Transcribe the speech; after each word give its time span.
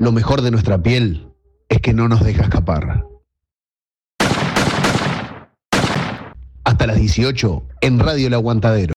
Lo 0.00 0.12
mejor 0.12 0.40
de 0.40 0.50
nuestra 0.50 0.82
piel 0.82 1.28
es 1.68 1.78
que 1.82 1.92
no 1.92 2.08
nos 2.08 2.24
deja 2.24 2.44
escapar. 2.44 3.04
Hasta 6.64 6.86
las 6.86 6.96
18 6.96 7.62
en 7.82 7.98
Radio 7.98 8.28
El 8.28 8.32
Aguantadero. 8.32 8.94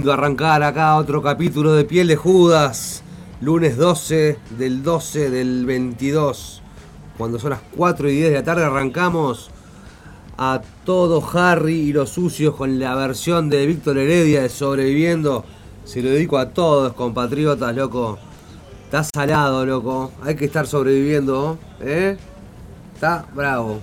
Lindo 0.00 0.14
arrancar 0.14 0.62
acá 0.62 0.96
otro 0.96 1.20
capítulo 1.20 1.74
de 1.74 1.84
Piel 1.84 2.08
de 2.08 2.16
Judas. 2.16 3.02
Lunes 3.42 3.76
12 3.76 4.38
del 4.56 4.82
12 4.82 5.28
del 5.28 5.66
22. 5.66 6.62
Cuando 7.18 7.38
son 7.38 7.50
las 7.50 7.60
4 7.76 8.08
y 8.08 8.16
10 8.16 8.30
de 8.30 8.34
la 8.36 8.42
tarde 8.42 8.64
arrancamos 8.64 9.50
a 10.38 10.62
todo 10.86 11.22
Harry 11.34 11.74
y 11.74 11.92
los 11.92 12.08
sucios 12.08 12.54
con 12.54 12.78
la 12.78 12.94
versión 12.94 13.50
de 13.50 13.66
Víctor 13.66 13.98
Heredia 13.98 14.40
de 14.40 14.48
Sobreviviendo. 14.48 15.44
Se 15.84 16.00
lo 16.00 16.08
dedico 16.08 16.38
a 16.38 16.48
todos, 16.48 16.94
compatriotas, 16.94 17.76
loco. 17.76 18.18
Está 18.86 19.04
salado, 19.04 19.66
loco. 19.66 20.12
Hay 20.22 20.34
que 20.34 20.46
estar 20.46 20.66
sobreviviendo, 20.66 21.58
¿eh? 21.82 22.16
Está 22.94 23.26
bravo. 23.34 23.80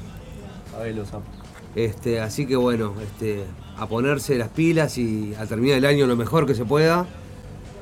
Este, 1.76 2.20
así 2.20 2.48
que 2.48 2.56
bueno, 2.56 2.96
este, 3.04 3.46
a 3.78 3.88
ponerse 3.88 4.38
las 4.38 4.50
pilas 4.50 4.98
y 4.98 5.34
a 5.36 5.46
terminar 5.46 5.78
el 5.78 5.86
año 5.86 6.08
lo 6.08 6.16
mejor 6.16 6.46
que 6.46 6.56
se 6.56 6.66
pueda. 6.66 7.06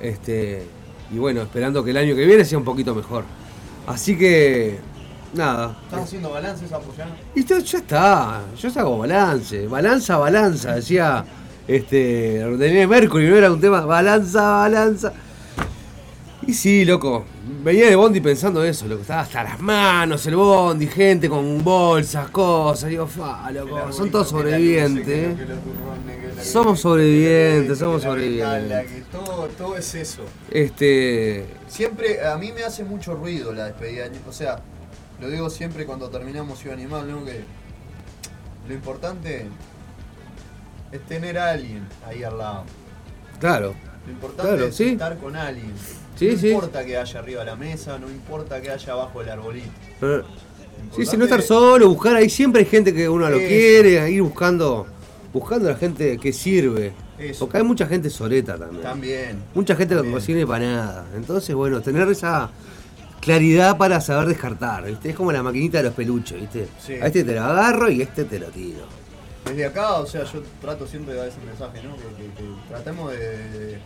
Este, 0.02 0.64
y 1.12 1.18
bueno, 1.18 1.42
esperando 1.42 1.84
que 1.84 1.92
el 1.92 1.98
año 1.98 2.16
que 2.16 2.26
viene 2.26 2.44
sea 2.46 2.58
un 2.58 2.66
poquito 2.66 2.94
mejor. 2.94 3.24
Así 3.88 4.18
que 4.18 4.80
nada. 5.34 5.78
Estamos 5.84 6.06
haciendo 6.06 6.32
balances 6.32 6.72
apoyando. 6.72 7.16
Y 7.34 7.44
todo, 7.44 7.60
ya 7.60 7.78
está, 7.78 8.42
yo 8.58 8.70
hago 8.80 8.98
balance, 9.00 9.68
balanza, 9.68 10.18
balanza, 10.18 10.76
decía 10.76 11.24
este 11.68 12.46
René 12.58 12.88
Mercury, 12.88 13.28
no 13.28 13.36
era 13.36 13.52
un 13.52 13.60
tema, 13.60 13.82
balanza, 13.82 14.42
balanza. 14.42 15.14
Y 16.48 16.54
sí, 16.54 16.86
loco, 16.86 17.26
venía 17.64 17.88
de 17.90 17.96
Bondi 17.96 18.22
pensando 18.22 18.64
eso, 18.64 18.88
loco, 18.88 19.02
estaba 19.02 19.22
hasta 19.22 19.44
las 19.44 19.60
manos 19.60 20.26
el 20.28 20.36
Bondi, 20.36 20.86
gente 20.88 21.28
con 21.28 21.64
bolsas, 21.64 22.30
cosas, 22.30 22.90
digo, 22.90 23.08
fa, 23.08 23.50
loco, 23.52 23.92
son 23.92 24.12
todos 24.12 24.30
sobrevivientes. 24.30 25.36
Somos 26.44 26.82
sobrevivientes, 26.82 27.80
somos 27.80 28.04
sobrevivientes. 28.04 29.06
Todo, 29.12 29.48
todo 29.58 29.78
es 29.78 29.96
eso. 29.96 30.22
Este, 30.52 31.46
Siempre, 31.68 32.24
a 32.26 32.38
mí 32.38 32.52
me 32.52 32.64
hace 32.64 32.84
mucho 32.84 33.16
ruido 33.16 33.52
la 33.52 33.66
despedida. 33.66 34.06
O 34.28 34.32
sea, 34.32 34.60
lo 35.20 35.30
digo 35.30 35.50
siempre 35.50 35.86
cuando 35.86 36.10
terminamos 36.10 36.60
Ciudad 36.60 36.78
Animal, 36.78 37.10
¿no? 37.10 37.26
Que 37.26 37.42
lo 38.68 38.74
importante 38.74 39.48
es 40.92 41.02
tener 41.08 41.40
a 41.40 41.52
alguien 41.52 41.88
ahí 42.06 42.24
al 42.24 42.38
lado. 42.38 42.64
claro, 43.40 43.74
Lo 44.06 44.12
importante 44.12 44.52
Claro, 44.52 44.66
es 44.68 44.76
sí. 44.76 44.90
estar 44.90 45.18
con 45.18 45.36
alguien. 45.36 45.74
Sí, 46.16 46.30
no 46.32 46.38
sí. 46.40 46.50
importa 46.50 46.86
que 46.86 46.98
haya 46.98 47.20
arriba 47.20 47.40
de 47.42 47.46
la 47.48 47.56
mesa, 47.56 47.98
no 48.00 48.10
importa 48.10 48.62
que 48.62 48.70
haya 48.72 48.94
abajo 48.94 49.20
del 49.20 49.30
arbolito. 49.30 49.68
eh, 50.02 50.22
Sí, 50.96 51.06
sí, 51.06 51.18
no 51.18 51.24
estar 51.26 51.42
solo, 51.42 51.90
buscar 51.90 52.16
ahí 52.16 52.30
siempre 52.30 52.62
hay 52.62 52.68
gente 52.68 52.94
que 52.94 53.08
uno 53.10 53.30
lo 53.30 53.38
Eso. 53.38 53.48
quiere, 53.48 54.12
ir 54.12 54.22
buscando, 54.22 54.86
buscando 55.34 55.68
a 55.70 55.72
la 55.74 55.78
gente 55.78 56.18
que 56.18 56.32
sirve. 56.32 56.94
Eso. 57.18 57.46
Porque 57.46 57.58
hay 57.60 57.64
mucha 57.64 57.88
gente 57.88 58.10
soleta 58.10 58.58
también. 58.58 58.84
También. 58.84 59.44
Mucha 59.54 59.76
gente 59.76 59.94
que 59.94 60.00
También. 60.00 60.14
cocina 60.16 60.46
para 60.46 60.66
nada. 60.66 61.06
Entonces, 61.16 61.56
bueno, 61.56 61.82
tener 61.82 62.08
esa 62.10 62.50
claridad 63.22 63.78
para 63.78 64.00
saber 64.02 64.28
descartar, 64.28 64.86
¿viste? 64.86 65.10
Es 65.10 65.16
como 65.16 65.32
la 65.32 65.42
maquinita 65.42 65.78
de 65.80 65.86
los 65.86 65.94
peluches, 65.94 66.40
¿viste? 66.40 66.68
Sí. 66.86 66.94
A 66.94 67.08
este 67.08 67.24
te 67.24 67.34
lo 67.34 67.44
agarro 67.44 67.90
y 67.90 68.02
a 68.02 68.04
este 68.04 68.26
te 68.26 68.38
lo 68.40 68.48
tiro. 68.48 68.86
Desde 69.46 69.66
acá, 69.66 69.94
o 69.96 70.06
sea, 70.06 70.24
yo 70.26 70.42
trato 70.62 70.86
siempre 70.88 71.14
de 71.14 71.20
dar 71.22 71.30
ese 71.30 71.38
mensaje, 71.46 71.82
¿no? 71.84 71.96
Que, 71.96 72.02
que- 72.04 72.32
que 72.44 72.50
tratemos 72.70 73.12
de- 73.12 73.78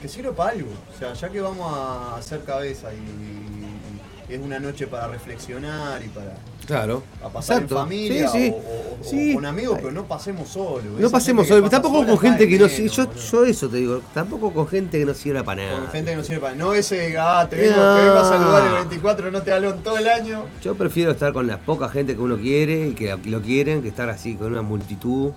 que 0.00 0.08
sirva 0.08 0.32
para 0.32 0.52
algo. 0.52 0.70
O 0.94 0.98
sea, 0.98 1.12
ya 1.14 1.28
que 1.28 1.40
vamos 1.40 1.72
a 1.76 2.16
hacer 2.16 2.42
cabeza 2.44 2.88
y, 2.92 4.30
y 4.30 4.34
es 4.34 4.40
una 4.40 4.58
noche 4.60 4.86
para 4.86 5.08
reflexionar 5.08 6.02
y 6.04 6.08
para 6.08 6.34
Claro. 6.66 7.02
a 7.24 7.28
pasar 7.28 7.56
Exacto. 7.56 7.74
en 7.74 7.80
familia 7.82 8.28
Sí, 8.28 8.38
sí. 8.46 8.50
O, 8.52 8.56
o- 8.56 9.00
o 9.00 9.04
Sí. 9.04 9.34
con 9.34 9.44
amigos, 9.44 9.78
pero 9.80 9.90
no 9.90 10.04
pasemos 10.06 10.48
solos. 10.50 11.00
No 11.00 11.10
pasemos 11.10 11.48
solo, 11.48 11.68
tampoco 11.68 12.06
con 12.06 12.16
gente 12.18 12.46
que 12.46 12.56
no 12.58 12.66
menos, 12.66 12.72
sirve. 12.72 12.90
Yo, 12.94 13.12
yo 13.14 13.44
eso 13.44 13.68
te 13.68 13.78
digo, 13.78 14.00
tampoco 14.14 14.52
con 14.52 14.68
gente 14.68 14.98
que 15.00 15.04
no 15.04 15.14
sirve 15.14 15.42
para 15.42 15.64
nada. 15.64 15.80
Con 15.80 15.88
gente 15.90 16.10
que 16.12 16.16
no 16.16 16.22
sirve 16.22 16.40
para. 16.40 16.54
No 16.54 16.72
ese, 16.74 17.16
ah, 17.18 17.44
te 17.50 17.56
vengo, 17.56 17.76
No. 17.76 17.96
te 17.96 18.02
vengo 18.04 18.18
a 18.18 18.24
saludar 18.28 18.66
el 18.68 18.72
24, 18.74 19.30
no 19.32 19.42
te 19.42 19.52
hablo 19.52 19.70
en 19.70 19.82
todo 19.82 19.98
el 19.98 20.06
año. 20.08 20.44
Yo 20.62 20.76
prefiero 20.76 21.10
estar 21.10 21.32
con 21.32 21.48
la 21.48 21.58
poca 21.58 21.88
gente 21.88 22.14
que 22.14 22.20
uno 22.20 22.36
quiere 22.36 22.88
y 22.88 22.94
que 22.94 23.16
lo 23.24 23.42
quieren 23.42 23.82
que 23.82 23.88
estar 23.88 24.08
así 24.10 24.36
con 24.36 24.52
una 24.52 24.62
multitud 24.62 25.32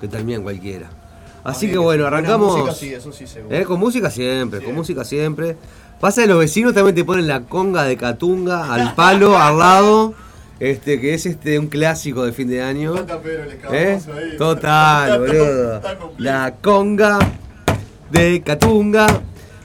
que 0.00 0.08
termina 0.08 0.36
en 0.38 0.42
cualquiera. 0.44 0.88
Así 1.44 1.70
que 1.70 1.78
bueno, 1.78 2.06
arrancamos. 2.06 2.58
música, 2.58 2.74
sí, 2.74 2.92
eso 2.92 3.12
sí 3.12 3.26
seguro. 3.26 3.56
Eh, 3.56 3.64
con 3.64 3.80
música 3.80 4.10
siempre, 4.10 4.62
con 4.62 4.74
música 4.74 5.04
siempre. 5.04 5.56
Pasa 6.00 6.22
que 6.22 6.28
los 6.28 6.38
vecinos 6.38 6.74
también 6.74 6.94
te 6.94 7.04
ponen 7.04 7.26
la 7.26 7.42
conga 7.42 7.84
de 7.84 7.96
Catunga 7.96 8.72
al 8.72 8.94
palo, 8.94 9.38
al 9.42 9.58
lado, 9.58 10.14
este, 10.58 11.00
que 11.00 11.14
es 11.14 11.26
este 11.26 11.58
un 11.58 11.68
clásico 11.68 12.24
de 12.24 12.32
fin 12.32 12.48
de 12.48 12.62
año. 12.62 12.92
¿Cuántas 12.92 13.18
Pedro 13.18 13.44
le 13.44 13.58
¿Eh? 13.72 13.98
ahí? 14.14 14.36
Total, 14.36 15.18
boludo. 15.18 15.80
La 16.18 16.54
conga 16.60 17.18
de 18.10 18.42
Catunga. 18.42 19.22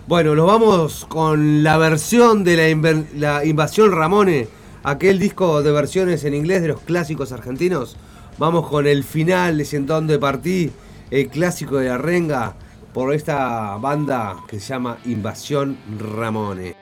Bueno, 0.08 0.36
nos 0.36 0.46
vamos 0.46 1.06
con 1.06 1.64
la 1.64 1.78
versión 1.78 2.44
de 2.44 3.04
la, 3.16 3.44
Invasión 3.44 3.92
Ramone, 3.92 4.48
aquel 4.84 5.18
disco 5.18 5.64
de 5.64 5.72
versiones 5.72 6.24
en 6.26 6.36
inglés 6.36 6.62
de 6.62 6.68
los 6.68 6.82
clásicos 6.82 7.32
argentinos. 7.32 7.98
Vamos 8.38 8.68
con 8.68 8.86
el 8.86 9.04
final 9.04 9.58
de 9.58 9.66
Siento 9.66 10.00
de 10.02 10.20
Partí, 10.20 10.72
el 11.12 11.30
clásico 11.30 11.78
de 11.78 11.90
la 11.90 11.98
renga, 11.98 12.56
por 12.94 13.14
esta 13.14 13.76
banda 13.78 14.38
que 14.48 14.60
se 14.60 14.70
llama 14.70 14.98
Invasión 15.06 15.78
Ramone. 16.00 16.76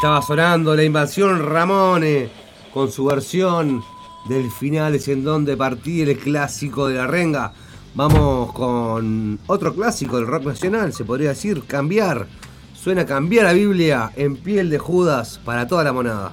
Estaba 0.00 0.22
sonando 0.22 0.74
la 0.74 0.82
invasión 0.82 1.44
Ramone 1.44 2.30
con 2.72 2.90
su 2.90 3.04
versión 3.04 3.84
del 4.30 4.50
final 4.50 4.94
es 4.94 5.08
en 5.08 5.22
donde 5.22 5.58
partí 5.58 6.00
el 6.00 6.16
clásico 6.16 6.88
de 6.88 6.94
la 6.94 7.06
renga. 7.06 7.52
Vamos 7.94 8.50
con 8.54 9.38
otro 9.46 9.74
clásico 9.74 10.16
del 10.16 10.26
rock 10.26 10.46
nacional, 10.46 10.94
se 10.94 11.04
podría 11.04 11.28
decir, 11.28 11.64
cambiar. 11.66 12.26
Suena 12.72 13.04
cambiar 13.04 13.44
la 13.44 13.52
Biblia 13.52 14.10
en 14.16 14.38
piel 14.38 14.70
de 14.70 14.78
Judas 14.78 15.38
para 15.44 15.66
toda 15.66 15.84
la 15.84 15.92
monada. 15.92 16.32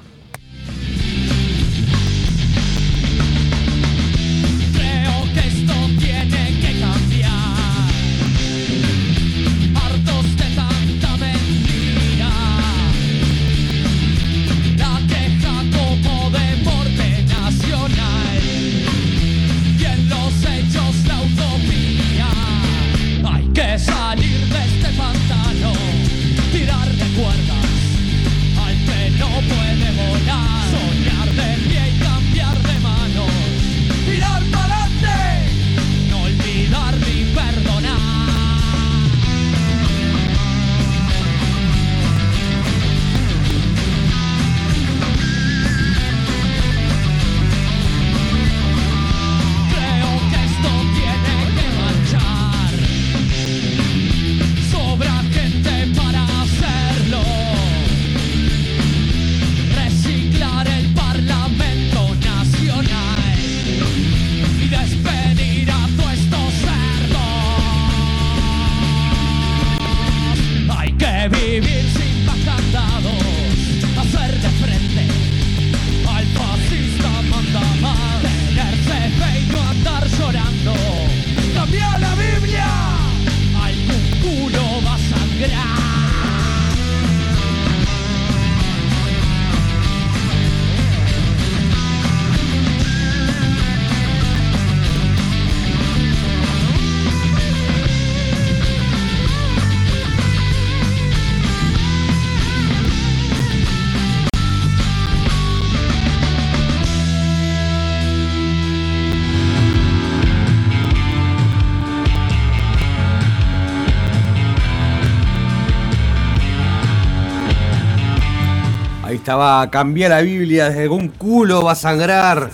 Ahí 119.38 119.44
estaba, 119.44 119.70
cambiar 119.70 120.10
la 120.10 120.22
Biblia, 120.22 120.70
desde 120.70 120.84
algún 120.84 121.10
culo 121.10 121.64
va 121.64 121.74
a 121.74 121.76
sangrar. 121.76 122.50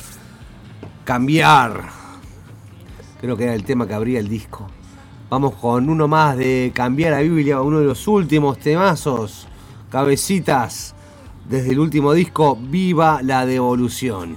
Cambiar. 1.05 1.81
Creo 3.21 3.37
que 3.37 3.45
era 3.45 3.53
el 3.53 3.63
tema 3.63 3.87
que 3.87 3.93
abría 3.93 4.19
el 4.19 4.27
disco. 4.27 4.67
Vamos 5.29 5.55
con 5.55 5.89
uno 5.89 6.09
más 6.09 6.35
de 6.35 6.73
cambiar 6.75 7.11
la 7.13 7.21
Biblia, 7.21 7.61
uno 7.61 7.79
de 7.79 7.85
los 7.85 8.05
últimos 8.09 8.57
temazos, 8.57 9.47
cabecitas, 9.89 10.93
desde 11.47 11.71
el 11.71 11.79
último 11.79 12.11
disco, 12.11 12.57
Viva 12.61 13.21
la 13.23 13.45
Devolución. 13.45 14.35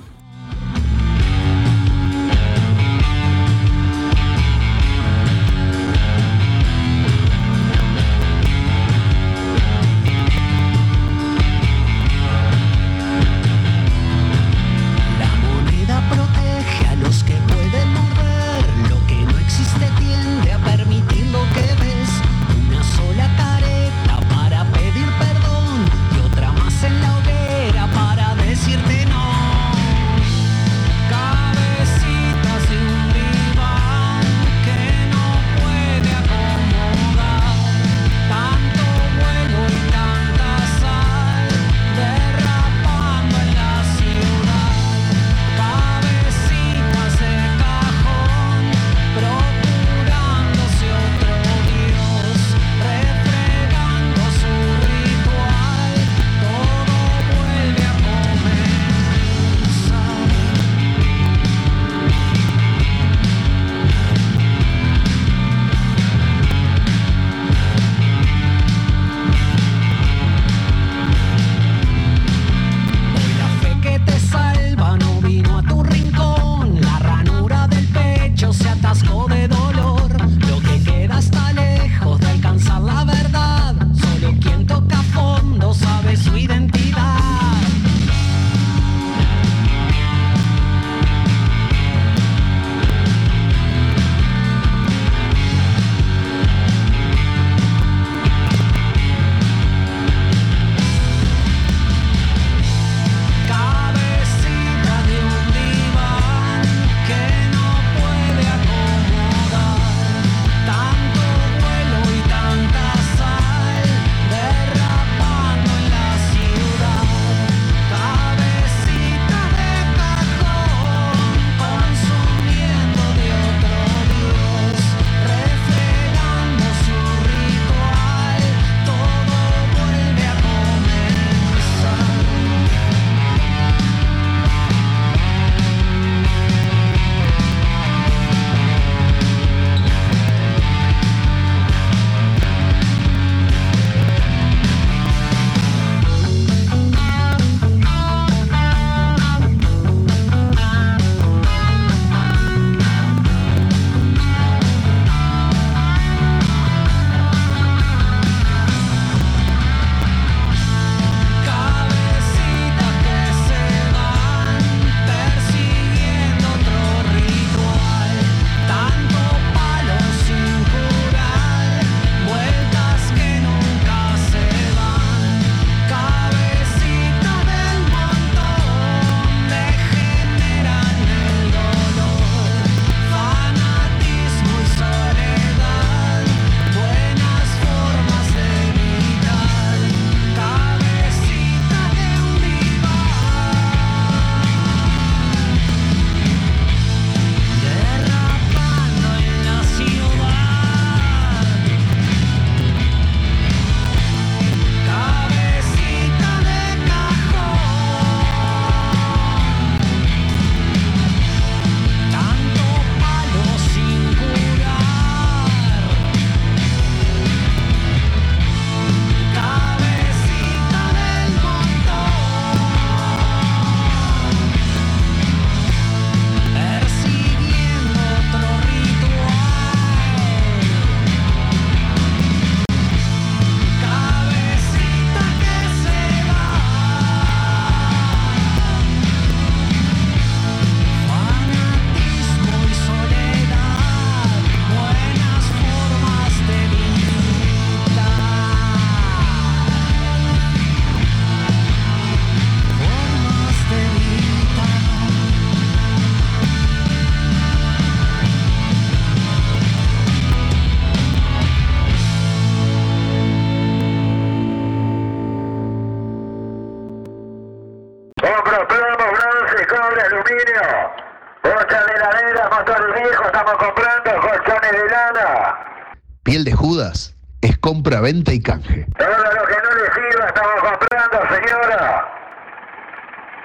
Venta 278.06 278.32
y 278.32 278.40
canje. 278.40 278.86
Todo 278.96 279.08
lo 279.08 279.42
que 279.50 279.56
no 279.64 279.70
le 279.78 279.86
sirva 279.96 280.26
estamos 280.28 280.60
comprando, 280.62 281.16
señora. 281.34 282.08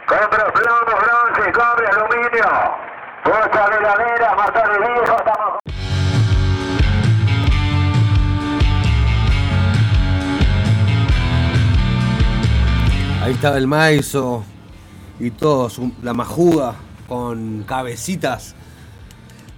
Compro 0.06 0.54
plomo, 0.54 0.94
bronce, 1.02 1.52
cobre, 1.52 1.88
aluminio. 1.88 2.50
Bocha 3.26 3.70
de 3.72 3.78
heladera, 3.78 4.36
motores 4.36 4.78
viejos, 4.78 5.18
estamos 5.18 5.60
Ahí 13.24 13.34
estaba 13.34 13.58
el 13.58 13.68
maizo 13.68 14.44
y 15.20 15.30
todo, 15.32 15.70
su- 15.70 15.92
la 16.02 16.14
majuda 16.14 16.76
con 17.08 17.64
cabecitas. 17.68 18.56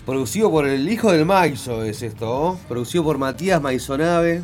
Producido 0.05 0.51
por 0.51 0.65
el 0.67 0.89
hijo 0.89 1.11
del 1.13 1.25
maizo 1.25 1.83
es 1.83 2.01
esto, 2.01 2.29
¿oh? 2.29 2.59
Producido 2.67 3.05
por 3.05 3.17
Matías 3.17 3.61
Maizonave. 3.61 4.43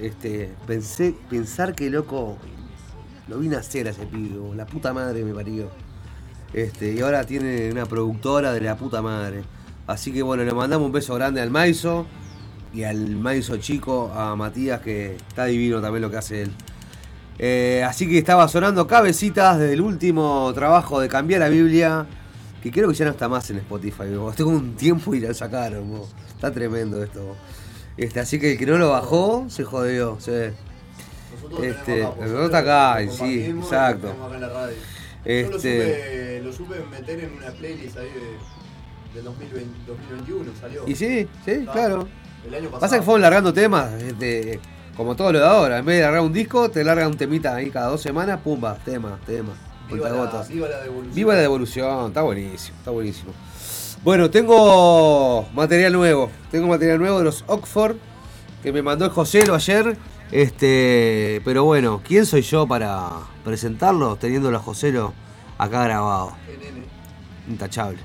Este, 0.00 0.50
pensé, 0.66 1.14
pensar 1.28 1.74
que 1.74 1.90
loco 1.90 2.38
lo 3.28 3.38
vine 3.38 3.56
a 3.56 3.58
hacer 3.60 3.86
a 3.86 3.90
ese 3.90 4.06
pibe, 4.06 4.54
la 4.56 4.66
puta 4.66 4.92
madre 4.92 5.24
me 5.24 5.34
parió. 5.34 5.68
Este, 6.52 6.92
y 6.94 7.00
ahora 7.00 7.24
tiene 7.24 7.70
una 7.70 7.86
productora 7.86 8.52
de 8.52 8.60
la 8.60 8.76
puta 8.76 9.02
madre. 9.02 9.42
Así 9.86 10.12
que 10.12 10.22
bueno, 10.22 10.42
le 10.42 10.52
mandamos 10.52 10.86
un 10.86 10.92
beso 10.92 11.14
grande 11.14 11.40
al 11.40 11.50
Maizo 11.50 12.06
y 12.72 12.84
al 12.84 13.16
Maizo 13.16 13.56
chico, 13.58 14.10
a 14.14 14.34
Matías, 14.36 14.80
que 14.80 15.16
está 15.16 15.44
divino 15.44 15.80
también 15.80 16.02
lo 16.02 16.10
que 16.10 16.16
hace 16.16 16.42
él. 16.42 16.52
Eh, 17.38 17.84
así 17.86 18.08
que 18.08 18.18
estaba 18.18 18.48
sonando 18.48 18.86
cabecitas 18.86 19.58
del 19.58 19.80
último 19.80 20.50
trabajo 20.54 21.00
de 21.00 21.08
Cambiar 21.08 21.40
la 21.40 21.48
Biblia, 21.48 22.06
que 22.62 22.70
creo 22.70 22.88
que 22.88 22.94
ya 22.94 23.04
no 23.04 23.12
está 23.12 23.28
más 23.28 23.50
en 23.50 23.58
Spotify. 23.58 24.04
¿no? 24.10 24.30
Tengo 24.32 24.50
un 24.50 24.74
tiempo 24.76 25.14
y 25.14 25.20
la 25.20 25.32
sacaron. 25.34 26.02
Está 26.34 26.50
tremendo 26.52 27.02
esto. 27.02 27.36
Este, 28.00 28.18
así 28.20 28.40
que 28.40 28.52
el 28.52 28.58
que 28.58 28.64
no 28.66 28.78
lo 28.78 28.90
bajó, 28.90 29.44
se 29.48 29.62
jodió. 29.64 30.16
sí. 30.20 30.30
Nosotros 31.34 31.64
Este, 31.64 32.04
acá, 32.04 32.14
nosotros 32.20 32.54
acá, 32.54 32.98
sí, 33.10 33.40
exacto. 33.44 34.08
acá 34.08 34.34
en 34.34 34.40
la 34.40 34.48
radio. 34.48 34.74
Yo 34.76 35.50
lo 35.50 35.56
Este, 35.56 35.56
supe, 35.58 36.40
lo 36.44 36.52
supe 36.52 36.74
meter 36.90 37.20
en 37.20 37.32
una 37.34 37.50
playlist 37.50 37.96
ahí 37.98 38.06
de, 38.08 39.14
del 39.14 39.24
2020, 39.24 39.70
2021, 39.86 40.52
salió. 40.60 40.84
y 40.88 40.94
sí, 40.94 41.28
sí, 41.44 41.66
claro. 41.70 42.08
El 42.46 42.54
año 42.54 42.64
pasado. 42.66 42.80
Pasa 42.80 42.96
que 42.96 43.02
fueron 43.02 43.20
largando 43.22 43.52
temas, 43.52 43.92
este, 44.02 44.60
como 44.96 45.14
todo 45.14 45.32
lo 45.32 45.40
de 45.40 45.46
ahora. 45.46 45.78
En 45.78 45.84
vez 45.84 45.96
de 45.96 46.02
largar 46.02 46.22
un 46.22 46.32
disco, 46.32 46.70
te 46.70 46.82
largan 46.84 47.08
un 47.08 47.16
temita 47.18 47.54
ahí 47.54 47.70
cada 47.70 47.88
dos 47.88 48.00
semanas, 48.00 48.40
pumba, 48.42 48.76
tema, 48.84 49.18
tema. 49.26 49.52
Viva 49.90 50.08
la, 50.08 50.42
viva 50.48 50.68
la 50.68 50.82
devolución. 50.82 51.14
Viva 51.14 51.34
la 51.34 51.40
devolución, 51.40 52.06
está 52.08 52.22
buenísimo, 52.22 52.78
está 52.78 52.90
buenísimo. 52.92 53.32
Bueno, 54.02 54.30
tengo 54.30 55.46
material 55.52 55.92
nuevo. 55.92 56.30
Tengo 56.50 56.68
material 56.68 56.98
nuevo 56.98 57.18
de 57.18 57.24
los 57.24 57.44
Oxford 57.46 57.96
que 58.62 58.72
me 58.72 58.80
mandó 58.80 59.04
el 59.04 59.10
Joselo 59.10 59.54
ayer. 59.54 59.98
Este, 60.32 61.42
pero 61.44 61.64
bueno, 61.64 62.00
¿quién 62.02 62.24
soy 62.24 62.40
yo 62.40 62.66
para 62.66 63.10
presentarlo 63.44 64.16
teniéndolo 64.16 64.56
a 64.56 64.60
Joselo 64.60 65.12
acá 65.58 65.84
grabado? 65.84 66.32
Intachable. 67.46 67.98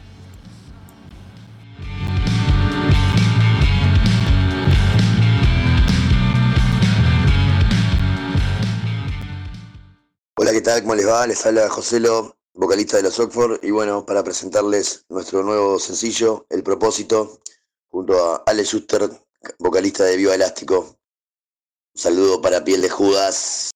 Hola, 10.37 10.51
¿qué 10.51 10.61
tal? 10.61 10.81
¿Cómo 10.81 10.95
les 10.95 11.07
va? 11.07 11.25
Les 11.25 11.45
habla 11.45 11.69
Joselo, 11.69 12.34
vocalista 12.55 12.97
de 12.97 13.03
los 13.03 13.19
Oxford, 13.19 13.59
y 13.63 13.71
bueno, 13.71 14.05
para 14.05 14.23
presentarles 14.23 15.05
nuestro 15.09 15.43
nuevo 15.43 15.77
sencillo, 15.77 16.45
El 16.49 16.63
Propósito, 16.63 17.39
junto 17.89 18.17
a 18.17 18.43
Ale 18.45 18.63
Schuster, 18.63 19.09
vocalista 19.59 20.05
de 20.05 20.17
Viva 20.17 20.35
Elástico. 20.35 20.97
Un 21.93 22.01
saludo 22.01 22.41
para 22.41 22.63
Piel 22.63 22.81
de 22.81 22.89
Judas. 22.89 23.71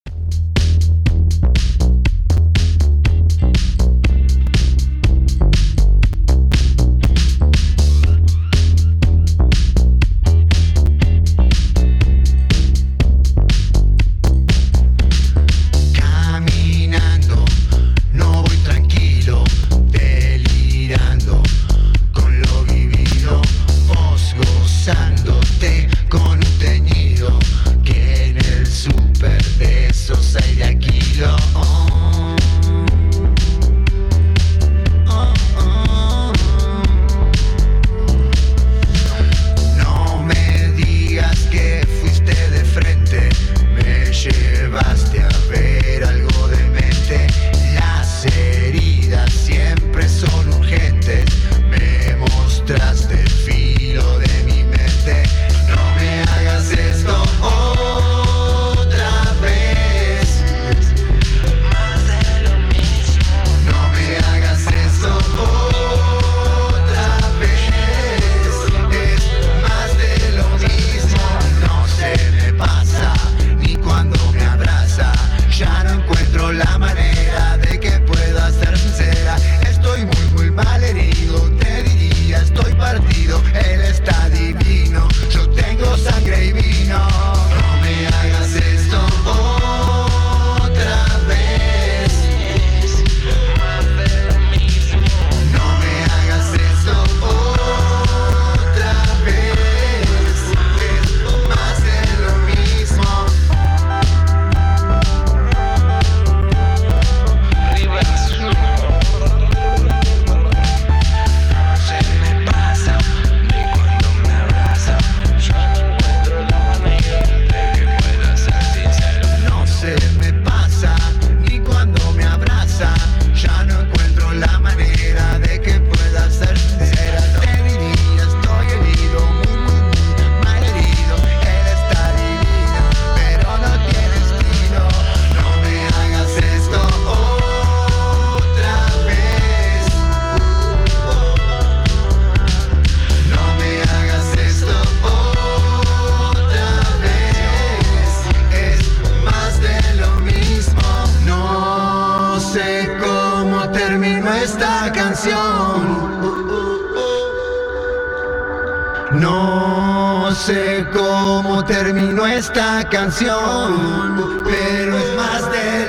Terminó 161.70 162.26
esta 162.26 162.84
canción, 162.90 164.42
pero 164.44 164.98
es 164.98 165.16
más 165.16 165.52
de 165.52 165.89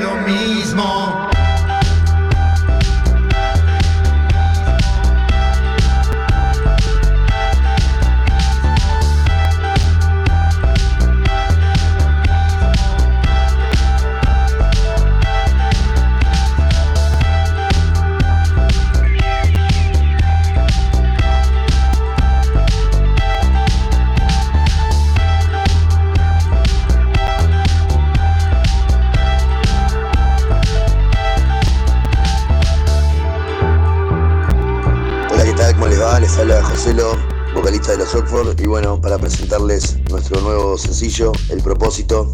Joselo, 36.80 37.14
vocalista 37.52 37.92
de 37.92 37.98
los 37.98 38.14
Oxford. 38.14 38.58
Y 38.58 38.66
bueno, 38.66 38.98
para 38.98 39.18
presentarles 39.18 39.98
nuestro 40.08 40.40
nuevo 40.40 40.78
sencillo, 40.78 41.30
El 41.50 41.62
Propósito, 41.62 42.32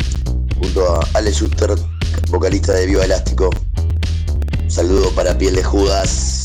junto 0.60 0.88
a 0.88 1.00
Ale 1.14 1.32
Schuster, 1.32 1.74
vocalista 2.28 2.72
de 2.72 2.86
Viva 2.86 3.04
Elástico. 3.04 3.50
Saludo 4.68 5.10
para 5.16 5.36
Piel 5.36 5.56
de 5.56 5.64
Judas. 5.64 6.35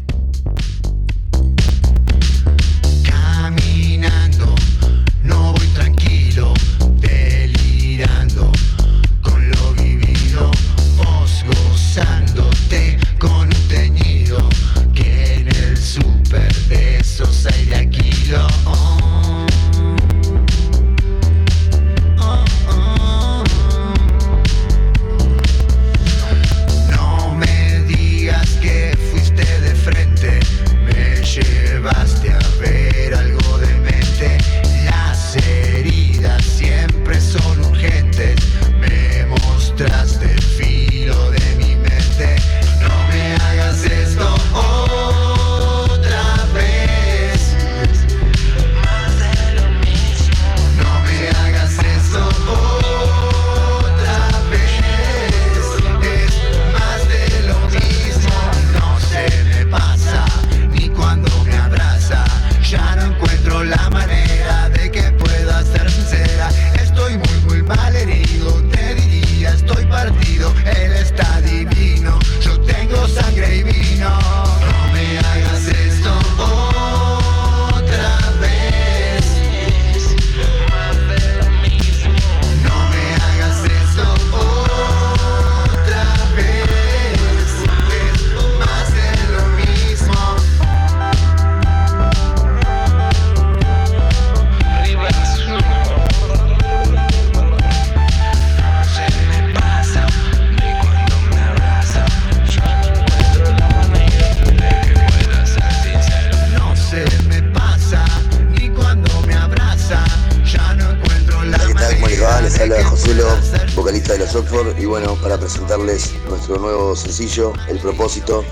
El 117.31 117.79
Propósito, 117.79 118.43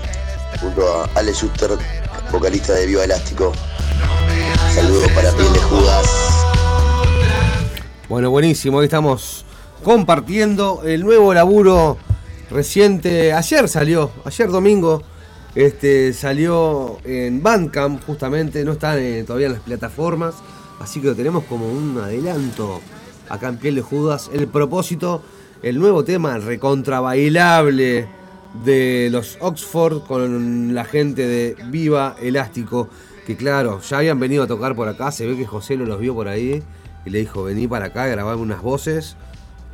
junto 0.58 0.80
a 0.90 1.04
Ale 1.14 1.34
Schuster, 1.34 1.72
vocalista 2.32 2.72
de 2.72 2.86
Viva 2.86 3.04
Elástico. 3.04 3.52
Saludo 4.74 5.02
para 5.14 5.30
Piel 5.32 5.52
de 5.52 5.58
Judas. 5.58 6.06
Bueno, 8.08 8.30
buenísimo. 8.30 8.78
Hoy 8.78 8.86
estamos 8.86 9.44
compartiendo 9.84 10.80
el 10.86 11.02
nuevo 11.04 11.34
laburo 11.34 11.98
reciente. 12.50 13.34
Ayer 13.34 13.68
salió, 13.68 14.12
ayer 14.24 14.48
domingo, 14.48 15.02
este 15.54 16.14
salió 16.14 16.96
en 17.04 17.42
Bandcamp 17.42 18.02
justamente. 18.06 18.64
No 18.64 18.72
está 18.72 18.98
en- 18.98 19.26
todavía 19.26 19.48
en 19.48 19.52
las 19.52 19.62
plataformas, 19.62 20.36
así 20.80 21.02
que 21.02 21.08
lo 21.08 21.14
tenemos 21.14 21.44
como 21.44 21.68
un 21.70 22.00
adelanto 22.02 22.80
acá 23.28 23.48
en 23.48 23.58
Piel 23.58 23.74
de 23.74 23.82
Judas. 23.82 24.30
El 24.32 24.48
propósito, 24.48 25.20
el 25.62 25.78
nuevo 25.78 26.02
tema 26.02 26.38
recontra 26.38 27.00
bailable 27.00 28.18
de 28.64 29.08
los 29.10 29.38
Oxford 29.40 30.02
con 30.02 30.74
la 30.74 30.84
gente 30.84 31.26
de 31.26 31.56
Viva 31.66 32.16
Elástico. 32.20 32.88
Que 33.26 33.36
claro, 33.36 33.80
ya 33.80 33.98
habían 33.98 34.18
venido 34.18 34.44
a 34.44 34.46
tocar 34.46 34.74
por 34.74 34.88
acá. 34.88 35.12
Se 35.12 35.26
ve 35.26 35.36
que 35.36 35.46
José 35.46 35.76
lo 35.76 35.84
los 35.84 36.00
vio 36.00 36.14
por 36.14 36.28
ahí 36.28 36.62
y 37.04 37.10
le 37.10 37.18
dijo: 37.20 37.44
Vení 37.44 37.68
para 37.68 37.86
acá, 37.86 38.06
grabame 38.06 38.42
unas 38.42 38.62
voces 38.62 39.16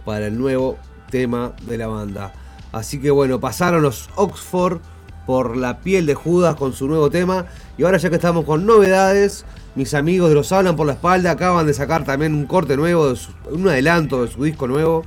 para 0.05 0.27
el 0.27 0.39
nuevo 0.39 0.79
tema 1.11 1.53
de 1.67 1.79
la 1.79 1.87
banda. 1.87 2.33
Así 2.73 3.01
que 3.01 3.11
bueno, 3.11 3.41
pasaron 3.41 3.83
los 3.83 4.11
Oxford 4.17 4.81
por 5.27 5.57
la 5.57 5.81
piel 5.81 6.07
de 6.07 6.15
Judas 6.15 6.57
con 6.57 6.73
su 6.73 6.87
nuevo 6.87 7.11
tema. 7.11 7.47
Y 7.77 7.85
ahora 7.85 7.99
ya 7.99 8.11
que 8.11 8.17
estamos 8.17 8.45
con 8.45 8.67
novedades, 8.67 9.45
mis 9.75 9.93
amigos 9.95 10.29
de 10.29 10.35
los 10.35 10.51
Hablan 10.53 10.77
por 10.77 10.87
la 10.87 10.95
Espalda 10.95 11.33
acaban 11.33 11.67
de 11.67 11.75
sacar 11.75 12.05
también 12.05 12.35
un 12.35 12.47
corte 12.47 12.77
nuevo, 12.77 13.13
un 13.51 13.69
adelanto 13.69 14.25
de 14.25 14.31
su 14.31 14.45
disco 14.45 14.67
nuevo 14.69 15.05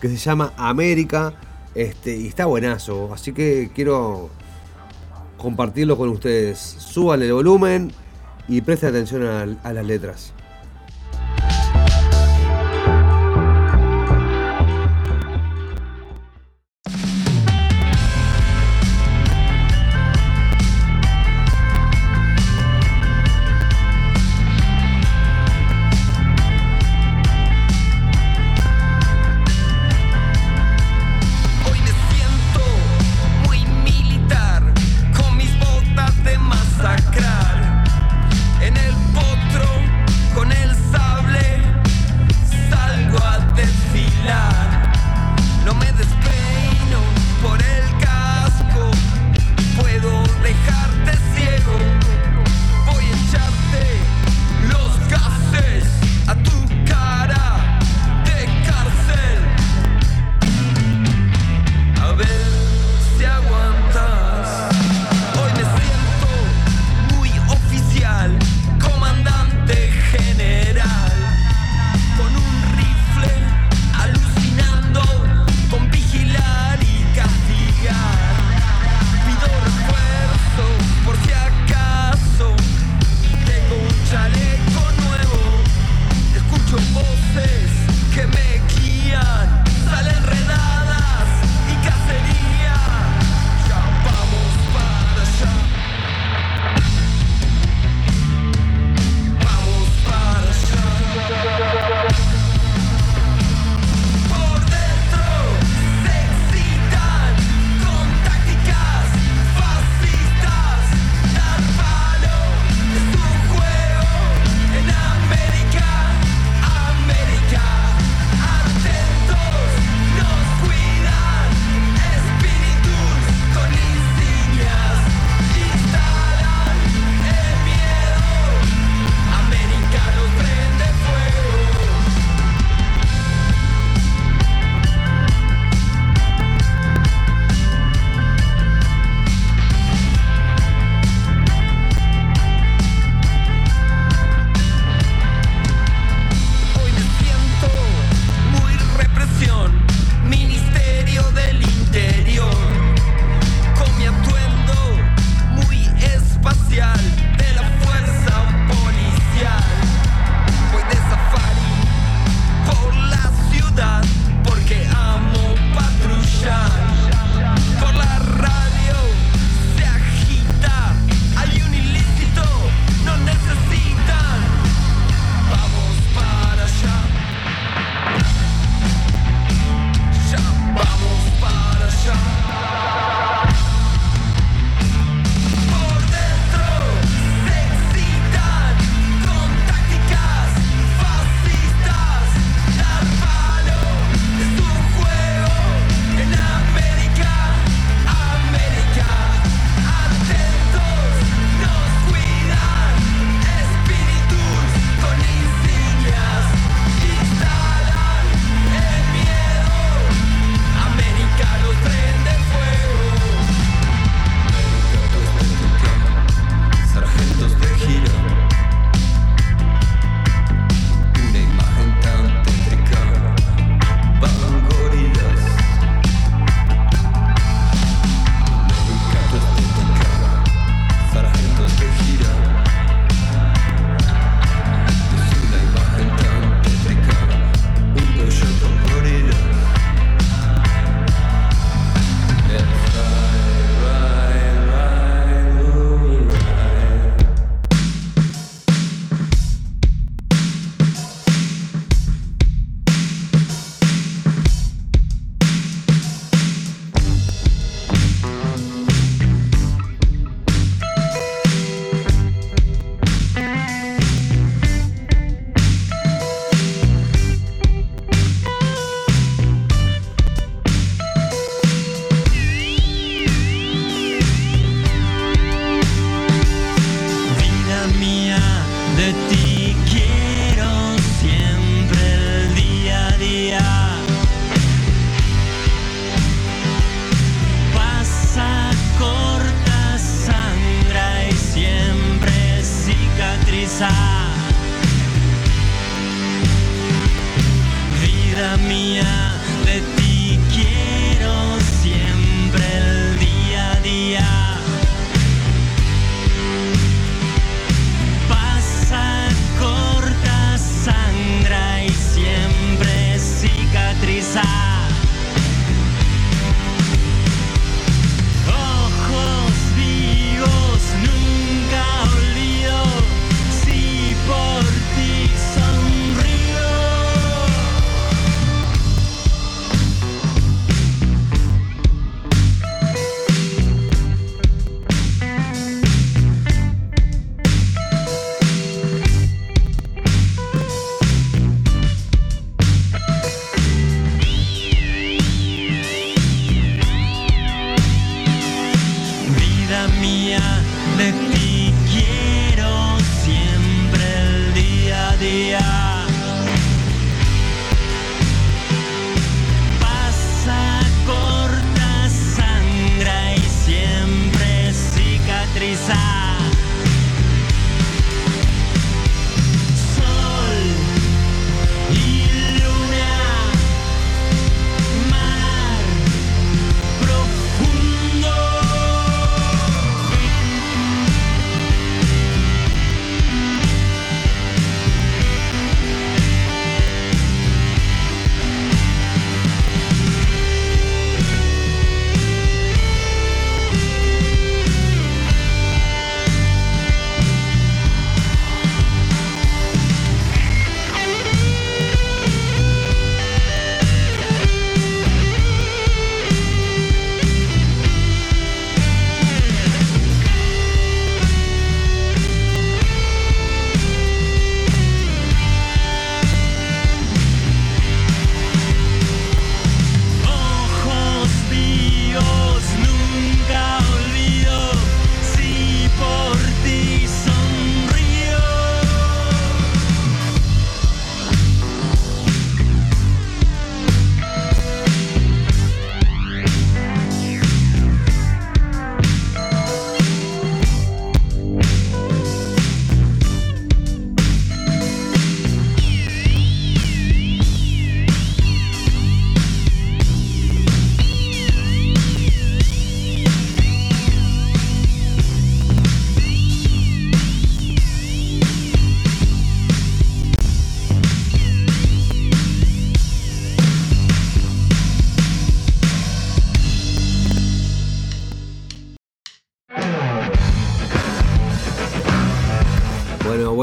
que 0.00 0.08
se 0.08 0.16
llama 0.16 0.52
América. 0.56 1.34
Este, 1.76 2.16
y 2.16 2.26
está 2.26 2.46
buenazo. 2.46 3.12
Así 3.12 3.32
que 3.32 3.70
quiero 3.74 4.30
compartirlo 5.36 5.96
con 5.98 6.08
ustedes. 6.08 6.58
Suban 6.58 7.22
el 7.22 7.32
volumen 7.32 7.92
y 8.48 8.62
presten 8.62 8.88
atención 8.90 9.24
a- 9.26 9.68
a 9.68 9.72
las 9.72 9.84
letras. 9.84 10.32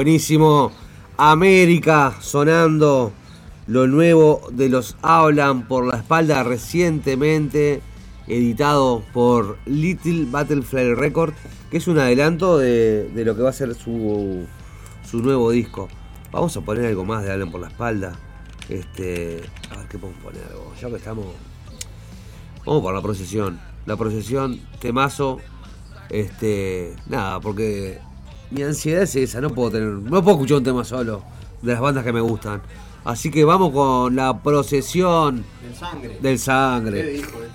Buenísimo. 0.04 0.70
América 1.16 2.18
sonando 2.20 3.14
lo 3.68 3.88
nuevo 3.88 4.42
de 4.52 4.68
los 4.68 4.98
Hablan 5.02 5.66
por 5.66 5.88
la 5.88 6.00
espalda 6.00 6.44
recientemente 6.44 7.82
editado 8.28 9.02
por 9.14 9.58
Little 9.66 10.26
Battlefly 10.30 10.94
Record, 10.94 11.34
que 11.72 11.78
es 11.78 11.88
un 11.88 12.00
adelanto 12.00 12.58
de, 12.58 13.12
de 13.16 13.24
lo 13.24 13.34
que 13.38 13.44
va 13.44 13.52
a 13.52 13.54
ser 13.54 13.76
su, 13.76 14.46
su 15.10 15.20
nuevo 15.20 15.52
disco. 15.52 15.88
Vamos 16.34 16.58
a 16.58 16.60
poner 16.60 16.88
algo 16.88 17.06
más 17.06 17.24
de 17.24 17.32
Hablan 17.32 17.50
por 17.50 17.62
la 17.62 17.70
espalda. 17.70 18.20
Este, 18.68 19.42
a 19.72 19.78
ver 19.78 19.88
qué 19.88 19.98
podemos 19.98 20.22
poner. 20.22 20.44
Ya 20.82 20.90
que 20.90 20.98
estamos. 20.98 21.28
Vamos 22.66 22.82
por 22.82 22.94
la 22.94 23.02
procesión. 23.02 23.58
La 23.86 23.96
procesión, 23.96 24.60
temazo. 24.82 25.40
Este, 26.10 26.94
nada, 27.08 27.40
porque 27.40 28.02
mi 28.54 28.64
ansiedad 28.64 29.04
es 29.04 29.16
esa, 29.16 29.42
no 29.42 29.50
puedo 29.50 29.72
tener, 29.72 29.88
no 29.90 30.24
puedo 30.24 30.36
escuchar 30.38 30.58
un 30.58 30.64
tema 30.64 30.84
solo 30.84 31.24
de 31.62 31.72
las 31.74 31.82
bandas 31.82 32.04
que 32.04 32.14
me 32.14 32.22
gustan. 32.22 32.62
Así 33.06 33.30
que 33.30 33.44
vamos 33.44 33.72
con 33.74 34.16
la 34.16 34.38
procesión 34.42 35.44
Del 35.62 35.76
sangre. 35.76 36.10
del 36.10 36.22
¿Qué 36.22 36.38
sangre. 36.38 37.04
dijo 37.04 37.40
él? 37.44 37.50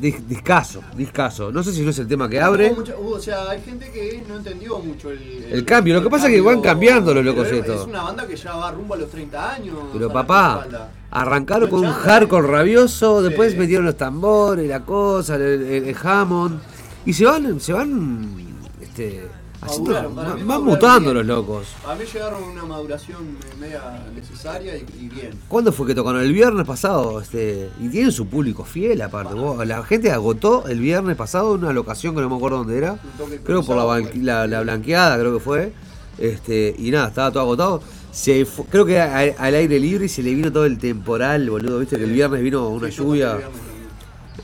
Dis- 0.00 0.26
discaso, 0.26 0.80
discaso. 0.96 1.52
No 1.52 1.62
sé 1.62 1.72
si 1.72 1.82
no 1.82 1.90
es 1.90 1.98
el 2.00 2.08
tema 2.08 2.28
que 2.28 2.40
abre. 2.40 2.74
O 3.00 3.18
sea, 3.20 3.48
hay 3.50 3.60
gente 3.62 3.90
que 3.92 4.22
no 4.28 4.36
entendió 4.36 4.78
mucho 4.80 5.10
el, 5.10 5.44
El 5.50 5.64
cambio, 5.64 5.94
lo 5.94 6.02
que 6.02 6.10
pasa 6.10 6.26
es 6.28 6.34
que 6.34 6.40
van 6.40 6.60
cambiando 6.60 7.14
los 7.14 7.24
locos 7.24 7.46
estos. 7.52 7.82
Es 7.82 7.86
una 7.86 8.02
banda 8.02 8.26
que 8.26 8.34
ya 8.36 8.54
va 8.56 8.72
rumbo 8.72 8.94
a 8.94 8.96
los 8.96 9.08
30 9.10 9.54
años. 9.54 9.76
Pero 9.92 10.12
papá, 10.12 10.66
arrancaron 11.12 11.70
con 11.70 11.80
un 11.80 11.92
hardcore 11.92 12.48
rabioso, 12.48 13.20
Sí. 13.22 13.28
después 13.28 13.56
metieron 13.56 13.86
los 13.86 13.96
tambores, 13.96 14.68
la 14.68 14.80
cosa, 14.84 15.36
el 15.36 15.94
Hammond. 16.02 16.60
Y 17.06 17.12
se 17.12 17.24
van, 17.26 17.60
se 17.60 17.72
van 17.72 18.34
este, 18.82 19.22
haciendo, 19.64 19.90
Maduraron, 19.92 20.14
para 20.14 20.34
mí 20.34 20.42
van 20.44 20.62
mutando 20.64 21.12
bien. 21.12 21.26
los 21.26 21.36
locos. 21.36 21.66
A 21.86 21.94
mí 21.94 22.04
llegaron 22.12 22.42
una 22.44 22.64
maduración 22.64 23.36
media 23.58 23.82
necesaria 24.14 24.76
y, 24.76 24.84
y 25.00 25.08
bien. 25.08 25.30
¿Cuándo 25.48 25.72
fue 25.72 25.86
que 25.86 25.94
tocaron? 25.94 26.20
El 26.20 26.32
viernes 26.32 26.66
pasado. 26.66 27.20
Este, 27.20 27.70
y 27.80 27.88
tienen 27.88 28.12
su 28.12 28.26
público 28.26 28.64
fiel 28.64 29.00
aparte. 29.02 29.34
Vos- 29.34 29.66
la 29.66 29.82
gente 29.84 30.10
agotó 30.10 30.66
el 30.68 30.80
viernes 30.80 31.16
pasado 31.16 31.52
una 31.54 31.72
locación 31.72 32.14
que 32.14 32.20
no 32.20 32.28
me 32.30 32.36
acuerdo 32.36 32.58
dónde 32.58 32.76
era. 32.78 32.98
Creo 33.44 33.62
por 33.64 33.76
la, 33.76 34.00
la, 34.14 34.46
la 34.46 34.60
blanqueada, 34.62 35.18
creo 35.18 35.34
que 35.34 35.40
fue. 35.40 35.72
Este, 36.18 36.74
y 36.78 36.90
nada, 36.90 37.08
estaba 37.08 37.30
todo 37.32 37.42
agotado. 37.42 37.82
Se 38.12 38.44
fu- 38.44 38.64
creo 38.66 38.86
que 38.86 39.00
a- 39.00 39.34
al 39.38 39.54
aire 39.54 39.80
libre 39.80 40.04
y 40.06 40.08
se 40.08 40.22
le 40.22 40.32
vino 40.34 40.52
todo 40.52 40.64
el 40.66 40.78
temporal, 40.78 41.50
boludo. 41.50 41.80
Viste 41.80 41.96
que 41.96 42.04
el 42.04 42.12
viernes 42.12 42.40
vino 42.42 42.68
una 42.68 42.88
Sí, 42.88 42.98
lluvia 42.98 43.34
viernes 43.36 43.58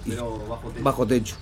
Pero 0.07 0.39
bajo 0.49 0.68
techo. 0.71 0.83
bajo 0.85 1.07
techo. 1.07 1.37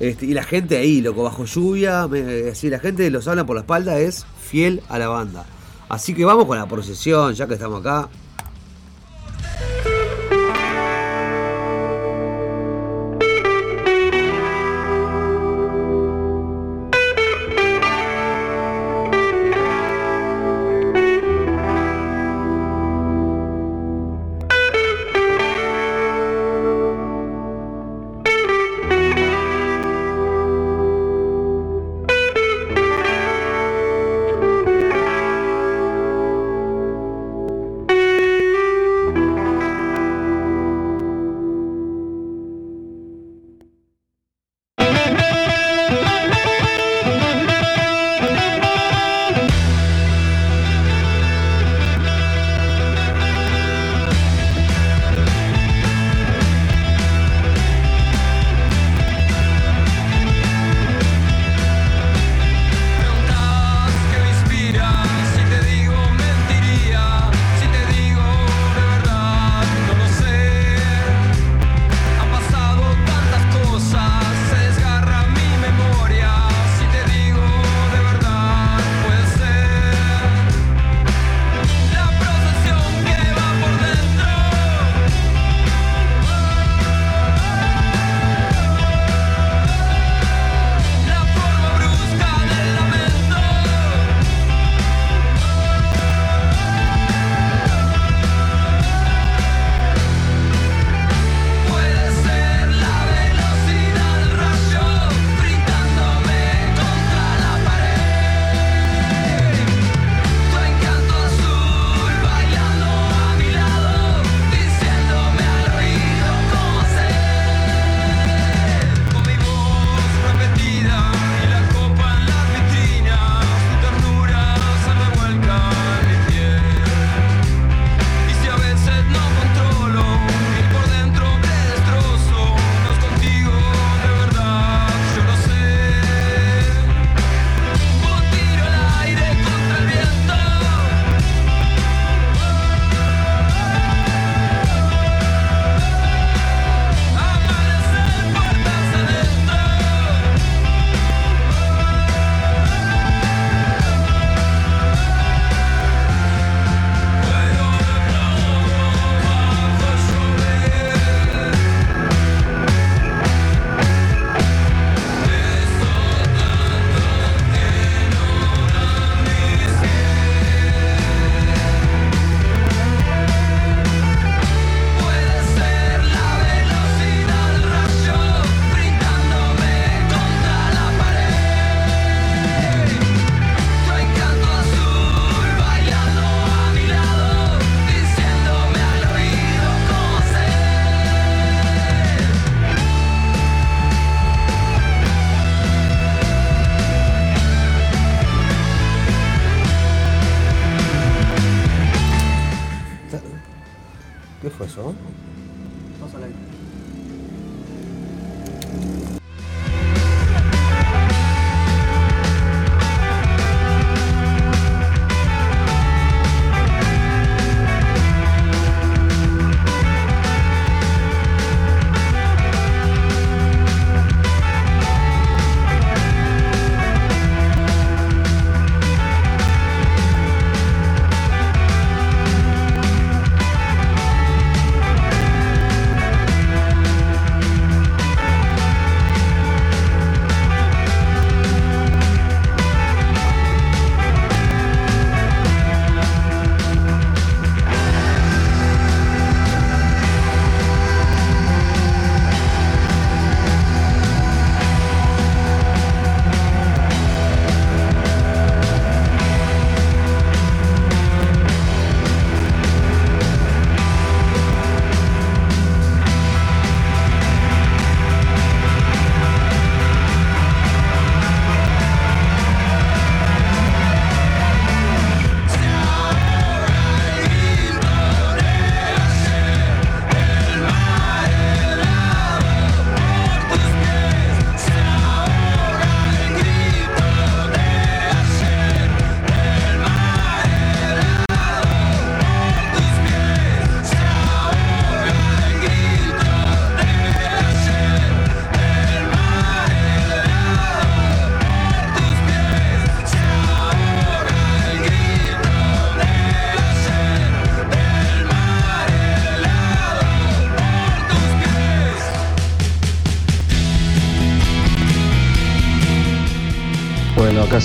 Este, 0.00 0.26
y 0.26 0.34
la 0.34 0.44
gente 0.44 0.76
ahí, 0.76 1.00
loco, 1.00 1.24
bajo 1.24 1.44
lluvia. 1.44 2.06
me- 2.08 2.50
así, 2.50 2.70
la 2.70 2.78
gente 2.78 3.10
los 3.10 3.26
hablan 3.28 3.46
por 3.46 3.56
la 3.56 3.62
espalda 3.62 3.98
es 3.98 4.24
fiel 4.40 4.82
a 4.88 4.98
la 4.98 5.08
banda. 5.08 5.44
Así 5.88 6.14
que 6.14 6.24
vamos 6.24 6.44
con 6.46 6.58
la 6.58 6.66
procesión, 6.66 7.34
ya 7.34 7.46
que 7.46 7.54
estamos 7.54 7.80
acá. 7.80 8.08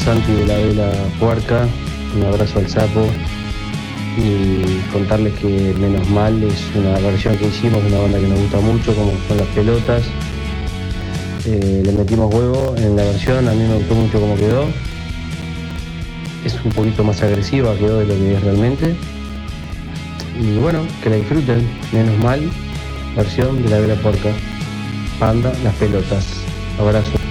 Santi 0.04 0.34
de 0.34 0.45
la 0.45 0.58
Vela 0.58 0.91
Puerca, 1.18 1.66
un 2.14 2.24
abrazo 2.26 2.60
al 2.60 2.68
sapo 2.68 3.08
y 4.18 4.82
contarles 4.91 5.34
que 5.36 5.74
Menos 5.80 6.10
Mal 6.10 6.43
es 6.43 6.62
una 6.76 6.99
versión 6.99 7.38
que 7.38 7.47
hicimos 7.47 7.82
una 7.86 7.99
banda 7.99 8.20
que 8.20 8.28
nos 8.28 8.38
gusta 8.38 8.60
mucho, 8.60 8.93
como 8.93 9.14
son 9.30 9.38
las 9.38 9.47
pelotas. 9.47 10.04
Eh, 11.45 11.84
le 11.86 11.91
metimos 11.93 12.34
huevo 12.34 12.76
en 12.78 12.97
la 12.97 13.04
versión, 13.04 13.47
a 13.47 13.54
mí 13.54 13.64
me 13.64 13.76
gustó 13.76 13.95
mucho 13.95 14.20
cómo 14.20 14.36
quedó. 14.36 14.66
Es 16.43 16.54
un 16.66 16.72
poquito 16.74 17.06
más 17.06 17.24
agresiva 17.24 17.74
quedó 17.76 17.99
de 17.99 18.06
lo 18.08 18.14
que 18.14 18.36
es 18.36 18.43
realmente. 18.43 18.95
Y 20.38 20.58
bueno, 20.58 20.80
que 21.01 21.12
la 21.12 21.16
disfruten, 21.16 21.66
Menos 21.93 22.18
Mal, 22.18 22.51
versión 23.16 23.64
de 23.64 23.70
la 23.70 23.80
Vela 23.80 23.95
Puerca. 23.95 24.32
Banda, 25.18 25.54
las 25.64 25.74
pelotas. 25.76 26.26
Abrazo. 26.78 27.22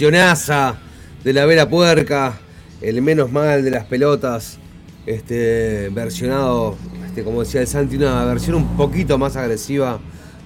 De 0.00 1.34
la 1.34 1.44
Vera 1.44 1.68
Puerca, 1.68 2.38
el 2.80 3.02
menos 3.02 3.30
mal 3.30 3.62
de 3.62 3.70
las 3.70 3.84
pelotas, 3.84 4.56
este 5.04 5.90
versionado, 5.90 6.78
este, 7.06 7.22
como 7.22 7.40
decía 7.40 7.60
el 7.60 7.66
Santi, 7.66 7.96
una 7.96 8.24
versión 8.24 8.54
un 8.54 8.78
poquito 8.78 9.18
más 9.18 9.36
agresiva 9.36 10.00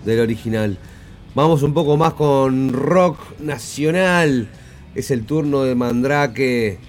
del 0.04 0.18
original. 0.18 0.76
Vamos 1.36 1.62
un 1.62 1.72
poco 1.72 1.96
más 1.96 2.14
con 2.14 2.72
rock 2.72 3.38
nacional. 3.38 4.48
Es 4.96 5.12
el 5.12 5.24
turno 5.24 5.62
de 5.62 5.76
Mandrake. 5.76 6.80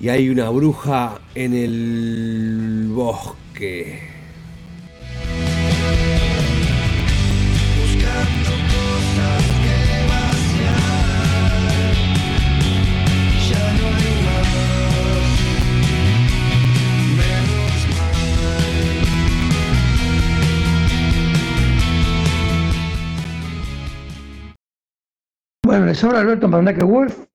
Y 0.00 0.08
hay 0.08 0.28
una 0.28 0.50
bruja 0.50 1.20
en 1.34 1.54
el 1.54 2.90
bosque. 2.92 4.09
profesor 25.90 26.14
Alberto 26.14 26.46
Mandaque 26.46 26.84
Wolf 26.84 27.26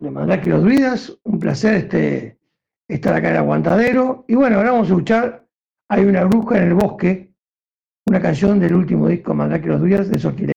de 0.00 0.10
Mandaque 0.10 0.50
Los 0.50 0.62
Vidas. 0.62 1.16
Un 1.24 1.40
placer 1.40 1.76
este, 1.76 2.38
estar 2.86 3.14
acá 3.14 3.30
en 3.30 3.36
Aguantadero. 3.36 4.26
Y 4.28 4.34
bueno, 4.34 4.58
ahora 4.58 4.72
vamos 4.72 4.88
a 4.88 4.92
escuchar 4.92 5.46
Hay 5.88 6.04
una 6.04 6.24
bruja 6.24 6.58
en 6.58 6.64
el 6.64 6.74
bosque, 6.74 7.32
una 8.04 8.20
canción 8.20 8.60
del 8.60 8.74
último 8.74 9.08
disco 9.08 9.32
Mandaque 9.32 9.68
Los 9.68 9.80
Vidas 9.80 10.10
de 10.10 10.18
Sortilé. 10.18 10.52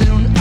en 0.00 0.12
un. 0.12 0.32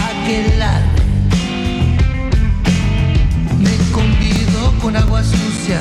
Sucia. 5.24 5.80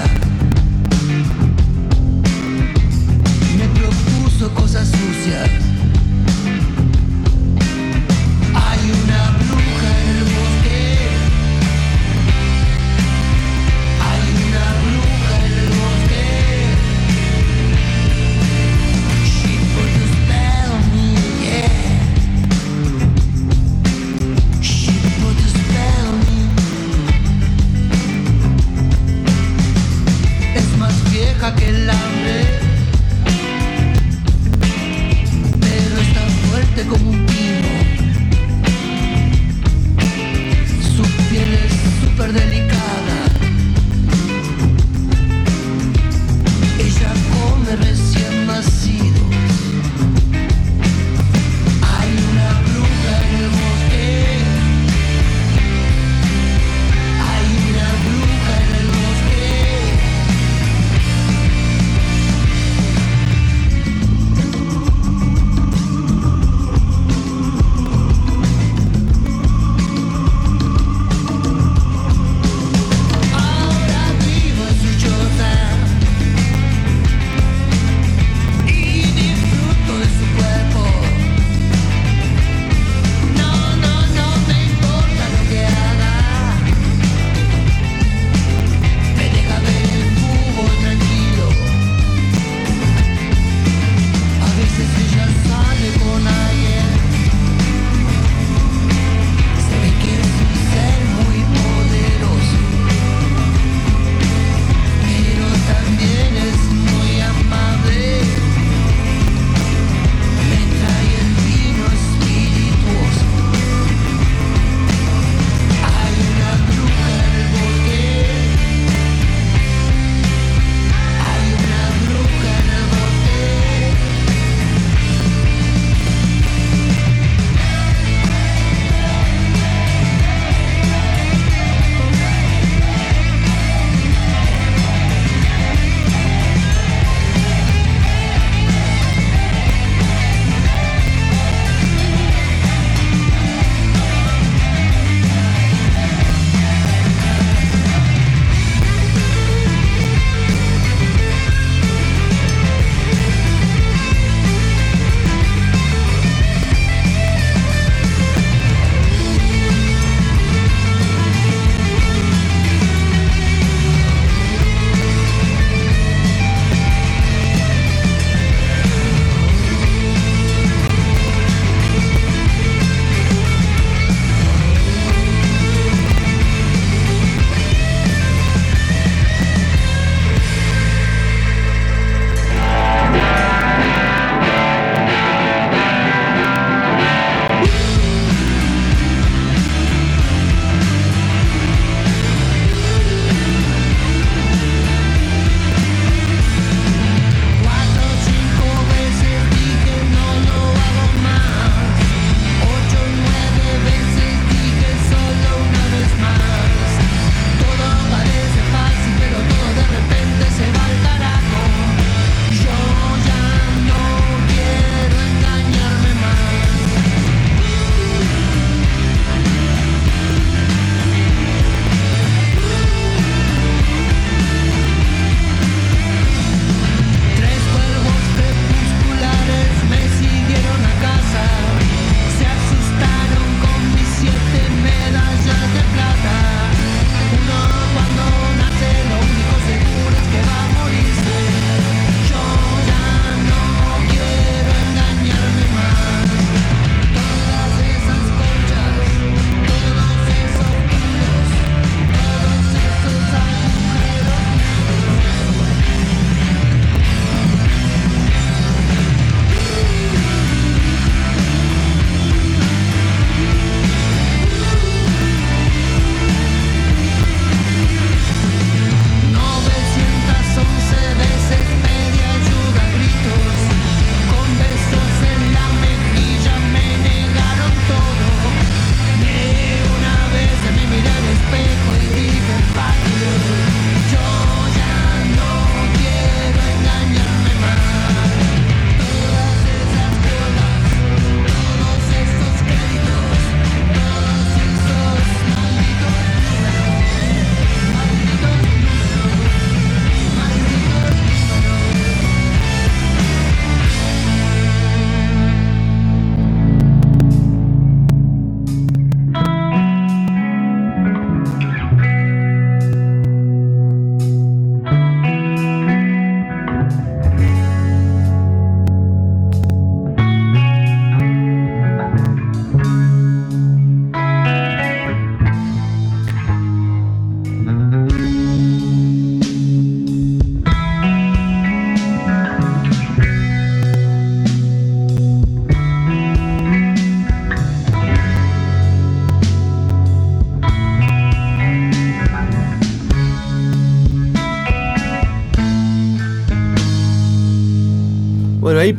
Me 3.57 3.69
propuso 3.69 4.55
cosas 4.55 4.89
sucias. 4.89 5.80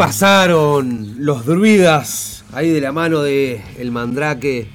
Pasaron 0.02 1.18
los 1.20 1.46
druidas, 1.46 2.44
ahí 2.54 2.72
de 2.72 2.82
la 2.82 2.92
mano 2.92 3.22
de 3.22 3.62
el 3.78 3.92
mandrake. 3.92 4.68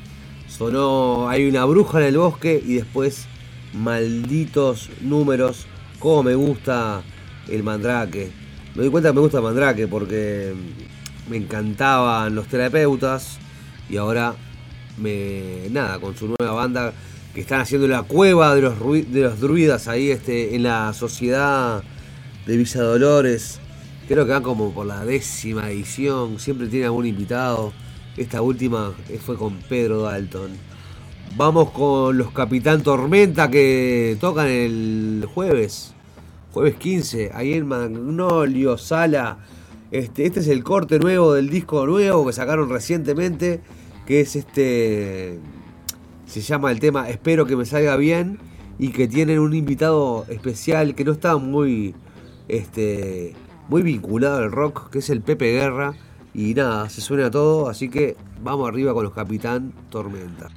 Sonó, 0.47 1.29
hay 1.29 1.49
una 1.49 1.65
bruja 1.65 1.99
en 1.99 2.07
el 2.07 2.19
bosque 2.19 2.63
y 2.65 2.75
después 2.75 3.27
malditos 3.73 4.89
números. 5.01 5.67
Cómo 5.99 6.23
me 6.23 6.37
gusta 6.37 7.03
el 7.49 7.65
mandrake. 7.65 8.31
Me 8.77 8.83
doy 8.83 8.91
cuenta 8.93 9.09
que 9.09 9.15
me 9.17 9.21
gusta 9.21 9.39
el 9.39 9.43
mandrake 9.43 9.89
porque 9.89 10.55
me 11.29 11.39
encantaban 11.39 12.33
los 12.33 12.47
terapeutas 12.47 13.39
y 13.91 13.97
ahora 13.97 14.33
me 14.97 15.69
nada 15.73 15.99
con 15.99 16.17
su 16.17 16.33
nueva 16.39 16.55
banda 16.55 16.93
que 17.35 17.41
están 17.41 17.63
haciendo 17.63 17.89
la 17.89 18.05
cueva 18.05 18.55
de 18.55 18.63
los, 18.63 18.79
de 18.79 19.23
los 19.23 19.41
druidas 19.41 19.89
ahí 19.89 20.09
este, 20.09 20.55
en 20.55 20.63
la 20.63 20.93
sociedad 20.93 21.83
de 22.47 22.57
Villa 22.57 22.81
Dolores. 22.81 23.59
Creo 24.09 24.25
que 24.25 24.33
van 24.33 24.43
como 24.45 24.73
por 24.73 24.87
la 24.87 25.05
décima 25.05 25.69
edición. 25.69 26.39
Siempre 26.39 26.69
tiene 26.69 26.87
algún 26.87 27.07
invitado. 27.07 27.73
Esta 28.17 28.41
última 28.41 28.95
fue 29.25 29.37
con 29.37 29.55
Pedro 29.69 30.03
Dalton. 30.03 30.53
Vamos 31.37 31.73
con 31.73 32.17
los 32.17 32.31
Capitán 32.31 32.85
Tormenta 32.85 33.51
que 33.51 34.17
tocan 34.21 34.47
el 34.47 35.27
jueves. 35.35 35.93
Jueves 36.53 36.77
15. 36.77 37.33
Ahí 37.35 37.55
en 37.55 37.67
Magnolio 37.67 38.79
Sala. 38.79 39.39
Este, 39.91 40.25
este 40.25 40.39
es 40.39 40.49
el 40.49 40.63
corte 40.63 41.01
nuevo 41.01 41.35
del 41.35 41.51
disco 41.51 41.85
nuevo 41.85 42.25
que 42.25 42.33
sacaron 42.33 42.71
recientemente. 42.71 43.61
Que 44.07 44.21
es 44.21 44.37
este. 44.37 45.41
Se 46.27 46.41
llama 46.43 46.71
el 46.71 46.79
tema 46.79 47.11
Espero 47.11 47.45
que 47.45 47.57
me 47.57 47.67
salga 47.67 47.97
bien. 47.97 48.39
Y 48.79 48.91
que 48.91 49.09
tienen 49.09 49.41
un 49.41 49.53
invitado 49.53 50.25
especial 50.29 50.95
que 50.95 51.05
no 51.05 51.11
está 51.11 51.37
muy. 51.39 51.97
Este. 52.47 53.35
Muy 53.69 53.83
vinculado 53.83 54.39
al 54.39 54.53
rock. 54.53 54.91
Que 54.91 54.99
es 55.01 55.11
el 55.11 55.21
Pepe 55.21 55.53
Guerra. 55.53 55.95
Y 56.35 56.55
nada, 56.55 56.89
se 56.89 57.01
suena 57.01 57.31
todo. 57.31 57.69
Así 57.69 57.89
que 57.89 58.17
vamos 58.43 58.69
arriba 58.69 58.93
con 58.93 59.05
los 59.05 59.13
Capitán 59.13 59.73
Tormenta. 59.91 60.49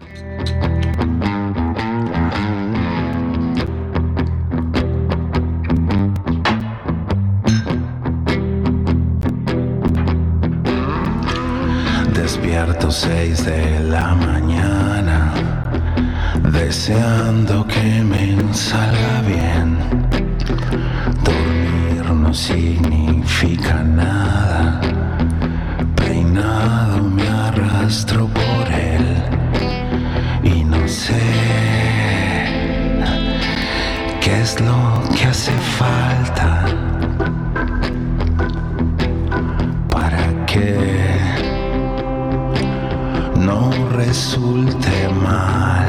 Despierto 12.13 12.91
seis 12.91 13.43
de 13.45 13.79
la 13.79 14.13
mañana, 14.13 15.33
deseando 16.51 17.65
que 17.65 18.03
me 18.03 18.53
salga 18.53 19.21
bien. 19.21 20.28
No 22.29 22.35
significa 22.35 23.81
nada, 23.81 24.79
peinado 25.95 27.01
me 27.01 27.27
arrastro 27.27 28.27
por 28.27 28.71
él 28.71 29.03
y 30.43 30.63
no 30.63 30.87
sé 30.87 31.19
qué 34.21 34.41
es 34.41 34.61
lo 34.61 35.01
que 35.15 35.25
hace 35.25 35.53
falta 35.79 36.65
para 39.89 40.45
que 40.45 40.77
no 43.37 43.71
resulte 43.97 45.09
mal. 45.23 45.88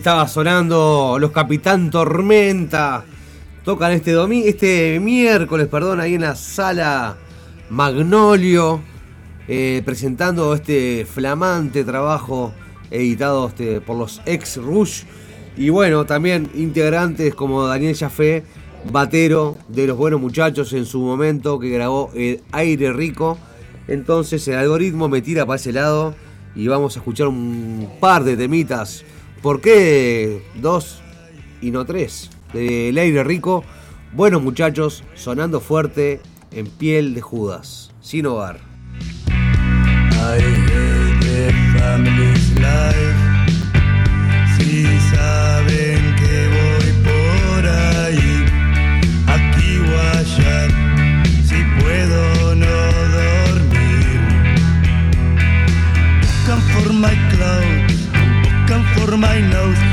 Estaba 0.00 0.26
sonando 0.28 1.18
los 1.20 1.30
Capitán 1.30 1.90
Tormenta. 1.90 3.04
Tocan 3.66 3.92
este 3.92 4.12
domingo, 4.12 4.46
este 4.48 4.98
miércoles, 4.98 5.68
perdón, 5.68 6.00
ahí 6.00 6.14
en 6.14 6.22
la 6.22 6.36
sala 6.36 7.18
Magnolio, 7.68 8.80
eh, 9.46 9.82
presentando 9.84 10.54
este 10.54 11.04
flamante 11.04 11.84
trabajo 11.84 12.54
editado 12.90 13.48
este, 13.48 13.82
por 13.82 13.98
los 13.98 14.22
ex 14.24 14.56
Rush. 14.56 15.02
Y 15.58 15.68
bueno, 15.68 16.06
también 16.06 16.48
integrantes 16.54 17.34
como 17.34 17.66
Daniel 17.66 17.94
Jafé, 17.94 18.42
batero 18.90 19.58
de 19.68 19.86
los 19.86 19.98
buenos 19.98 20.18
muchachos 20.18 20.72
en 20.72 20.86
su 20.86 21.00
momento, 21.00 21.60
que 21.60 21.68
grabó 21.68 22.10
el 22.14 22.40
Aire 22.52 22.94
Rico. 22.94 23.36
Entonces 23.86 24.48
el 24.48 24.54
algoritmo 24.54 25.10
me 25.10 25.20
tira 25.20 25.44
para 25.44 25.56
ese 25.56 25.74
lado 25.74 26.14
y 26.54 26.68
vamos 26.68 26.96
a 26.96 27.00
escuchar 27.00 27.26
un 27.26 27.86
par 28.00 28.24
de 28.24 28.38
temitas. 28.38 29.04
¿Por 29.42 29.62
qué 29.62 30.42
dos 30.56 31.00
y 31.62 31.70
no 31.70 31.86
tres? 31.86 32.28
Del 32.52 32.98
Aire 32.98 33.24
Rico, 33.24 33.64
buenos 34.12 34.42
muchachos, 34.42 35.02
sonando 35.14 35.60
fuerte 35.60 36.20
en 36.50 36.66
piel 36.66 37.14
de 37.14 37.22
Judas, 37.22 37.90
sin 38.02 38.26
hogar. 38.26 38.60
Si 44.58 44.84
saben 45.10 46.16
que 46.16 46.48
voy 46.56 46.92
por 47.02 47.66
ahí, 47.66 48.44
allá, 49.26 50.69
my 59.20 59.38
nose, 59.38 59.89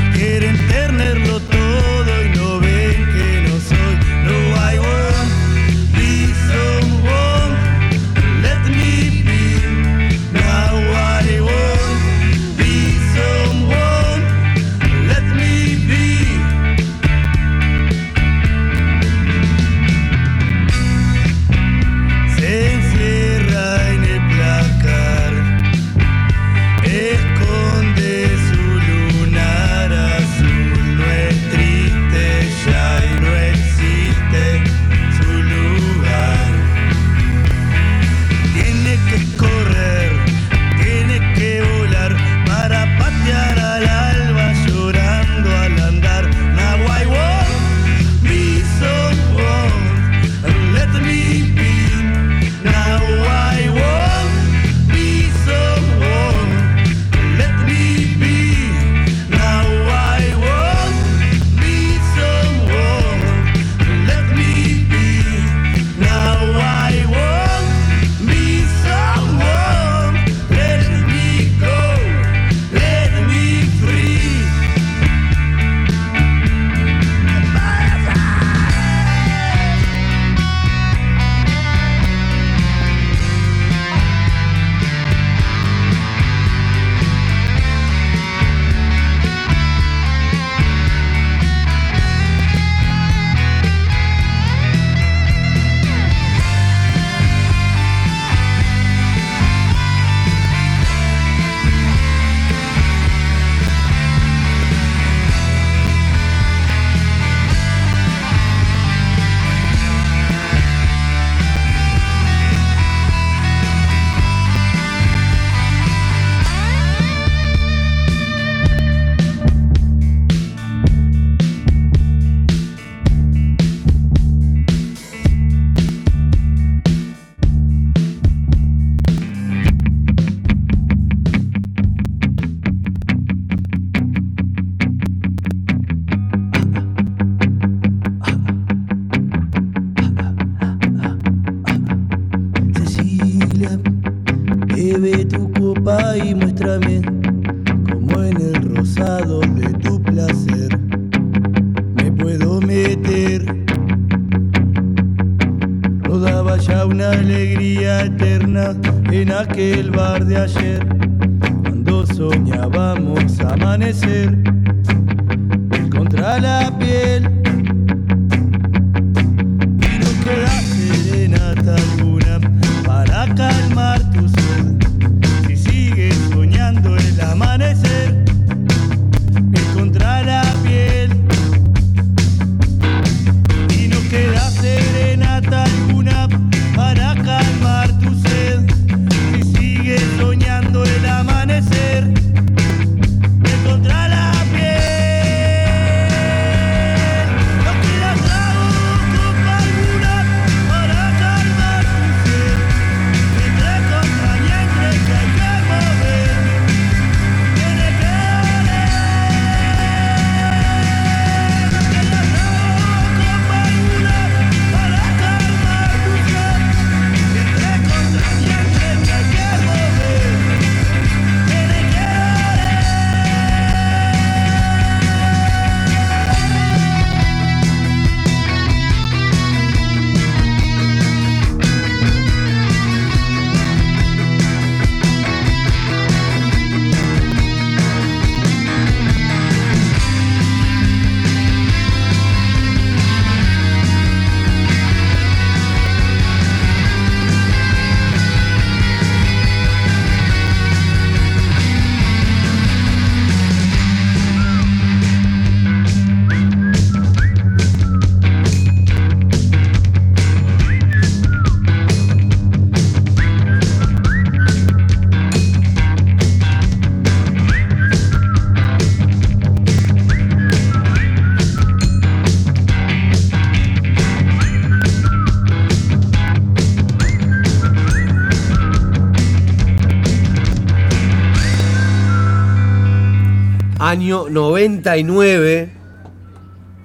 Año 284.08 284.30
99 284.30 285.70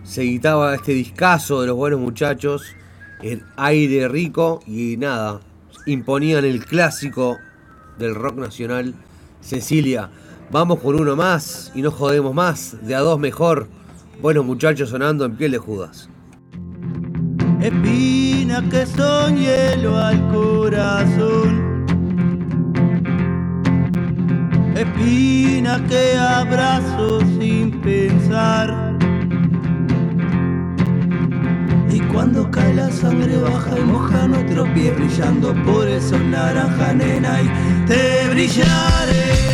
se 0.03 0.23
editaba 0.23 0.75
este 0.75 0.91
discazo 0.91 1.61
de 1.61 1.67
los 1.67 1.77
buenos 1.77 2.01
muchachos, 2.01 2.75
el 3.21 3.43
aire 3.55 4.09
rico 4.09 4.59
y 4.67 4.97
nada, 4.97 5.39
imponían 5.85 6.43
el 6.43 6.65
clásico 6.65 7.37
del 7.97 8.13
rock 8.13 8.39
nacional, 8.39 8.93
Cecilia. 9.39 10.09
Vamos 10.51 10.79
con 10.81 10.99
uno 10.99 11.15
más 11.15 11.71
y 11.73 11.81
no 11.81 11.91
jodemos 11.91 12.33
más, 12.33 12.75
de 12.85 12.93
a 12.93 12.99
dos 12.99 13.17
mejor. 13.17 13.69
Buenos 14.21 14.43
muchachos 14.43 14.89
sonando 14.89 15.23
en 15.23 15.37
piel 15.37 15.51
de 15.51 15.59
Judas. 15.59 16.09
Que 18.69 18.85
son 18.85 19.37
hielo 19.37 19.97
al 19.97 20.27
corazón. 20.27 21.42
Espinas 24.95 25.81
que 25.89 26.17
abrazo 26.17 27.19
sin 27.39 27.71
pensar. 27.81 28.95
Y 31.89 31.99
cuando 32.11 32.49
cae 32.51 32.73
la 32.75 32.91
sangre 32.91 33.37
baja 33.37 33.79
y 33.79 33.81
moja 33.81 34.27
nuestros 34.27 34.69
pies 34.69 34.95
brillando 34.95 35.53
por 35.63 35.87
el 35.87 36.01
sol 36.01 36.29
naranja, 36.29 36.93
nena, 36.93 37.41
y 37.41 37.87
te 37.87 38.29
brillaré. 38.29 39.52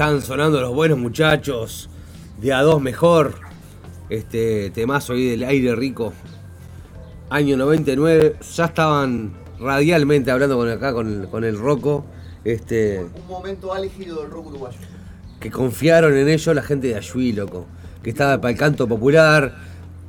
Están 0.00 0.22
sonando 0.22 0.62
los 0.62 0.72
buenos 0.74 0.98
muchachos 0.98 1.90
de 2.40 2.54
a 2.54 2.62
dos 2.62 2.80
mejor. 2.80 3.34
Este 4.08 4.70
temazo 4.70 5.12
ahí 5.12 5.28
del 5.28 5.42
aire 5.42 5.74
rico. 5.76 6.14
Año 7.28 7.58
99. 7.58 8.36
Ya 8.56 8.64
estaban 8.64 9.34
radialmente 9.58 10.30
hablando 10.30 10.56
con 10.56 10.70
acá 10.70 10.94
con, 10.94 11.26
con 11.26 11.44
el 11.44 11.58
Rocco. 11.58 12.06
Este, 12.44 13.00
Un 13.14 13.28
momento 13.28 13.74
álgido 13.74 14.22
del 14.22 14.30
rock 14.30 14.46
uruguayo. 14.46 14.78
que 15.38 15.50
confiaron 15.50 16.16
en 16.16 16.30
ellos 16.30 16.56
la 16.56 16.62
gente 16.62 16.86
de 16.88 16.94
Ayuí, 16.94 17.34
loco. 17.34 17.66
Que 18.02 18.08
estaba 18.08 18.40
para 18.40 18.52
el 18.52 18.56
canto 18.58 18.88
popular. 18.88 19.54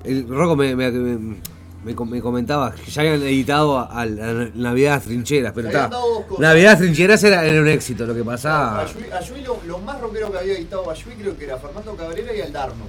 El 0.06 0.26
me, 0.26 0.74
me- 0.74 0.90
me- 0.90 1.36
me 1.84 1.94
me 1.94 2.22
comentaba 2.22 2.74
que 2.76 2.90
ya 2.92 3.02
habían 3.02 3.22
editado 3.24 3.80
a, 3.80 4.02
a 4.02 4.06
Navidad 4.06 5.02
Trincheras, 5.04 5.52
pero 5.54 5.68
está. 5.70 5.90
Navidad 6.38 6.78
Trincheras 6.78 7.24
era, 7.24 7.46
era 7.46 7.62
un 7.62 7.68
éxito, 7.68 8.06
lo 8.06 8.14
que 8.14 8.24
pasaba. 8.24 8.82
Ayuí, 8.82 9.06
Ayuí 9.12 9.42
lo, 9.42 9.58
lo 9.66 9.80
más 9.80 10.00
rockero 10.00 10.32
que 10.32 10.38
había 10.38 10.54
editado 10.54 10.90
Ayuí 10.90 11.16
creo 11.16 11.38
que 11.38 11.46
era 11.46 11.58
Fernando 11.58 11.96
Cabrera 11.96 12.36
y 12.36 12.42
Aldarno. 12.42 12.86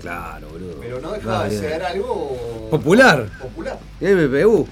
Claro, 0.00 0.48
boludo. 0.50 0.76
Pero 0.80 1.00
no 1.00 1.12
dejaba 1.12 1.48
de 1.48 1.58
ser 1.58 1.82
algo 1.82 2.68
Popular. 2.70 3.28
popular. 3.40 3.78
MPU. 4.00 4.66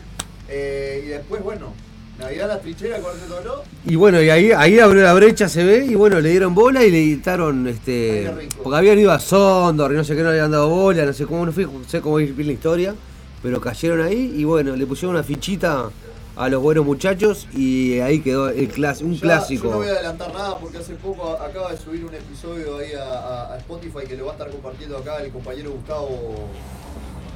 Eh, 0.48 1.02
y 1.04 1.08
después, 1.08 1.42
bueno, 1.42 1.72
Navidad 2.18 2.48
la 2.48 2.60
trinchera, 2.60 2.98
Cuarteto 2.98 3.36
Oro. 3.36 3.62
Y 3.86 3.94
bueno, 3.94 4.20
y 4.20 4.28
ahí, 4.28 4.50
ahí 4.52 4.78
abrió 4.80 5.02
la 5.04 5.14
brecha, 5.14 5.48
se 5.48 5.64
ve, 5.64 5.86
y 5.86 5.94
bueno, 5.94 6.20
le 6.20 6.30
dieron 6.30 6.54
bola 6.54 6.84
y 6.84 6.90
le 6.90 6.98
editaron 6.98 7.66
este. 7.68 8.32
Rico. 8.36 8.62
Porque 8.62 8.76
habían 8.76 8.98
ido 8.98 9.12
a 9.12 9.18
Sondor 9.20 9.92
y 9.92 9.96
no 9.96 10.04
sé 10.04 10.14
qué 10.16 10.22
no 10.22 10.30
le 10.30 10.36
habían 10.38 10.50
dado 10.50 10.68
bola, 10.68 11.04
no 11.04 11.12
sé 11.12 11.26
cómo 11.26 11.46
no 11.46 11.52
fui, 11.52 11.64
no 11.64 11.88
sé 11.88 12.00
cómo 12.00 12.18
ir 12.20 12.34
la 12.44 12.52
historia, 12.52 12.94
pero 13.42 13.60
cayeron 13.60 14.00
ahí 14.02 14.34
y 14.36 14.44
bueno, 14.44 14.76
le 14.76 14.86
pusieron 14.86 15.14
una 15.14 15.24
fichita 15.24 15.90
a 16.36 16.48
los 16.48 16.62
buenos 16.62 16.86
muchachos 16.86 17.46
y 17.54 17.98
ahí 18.00 18.20
quedó 18.20 18.48
el 18.48 18.68
clas 18.68 19.02
un 19.02 19.14
Ya, 19.14 19.20
clásico. 19.20 19.64
Yo 19.64 19.70
no 19.72 19.76
voy 19.78 19.88
a 19.88 19.90
adelantar 19.92 20.32
nada 20.32 20.58
porque 20.58 20.78
hace 20.78 20.94
poco 20.94 21.30
acaba 21.32 21.72
de 21.72 21.76
subir 21.76 22.04
un 22.04 22.14
episodio 22.14 22.78
ahí 22.78 22.92
a, 22.94 23.02
a- 23.04 23.54
a 23.54 23.58
Spotify 23.58 24.06
que 24.08 24.16
lo 24.16 24.26
va 24.26 24.32
a 24.32 24.34
estar 24.34 24.50
compartiendo 24.50 24.96
acá 24.98 25.18
el 25.22 25.30
compañero 25.32 25.70
Gustavo 25.72 26.48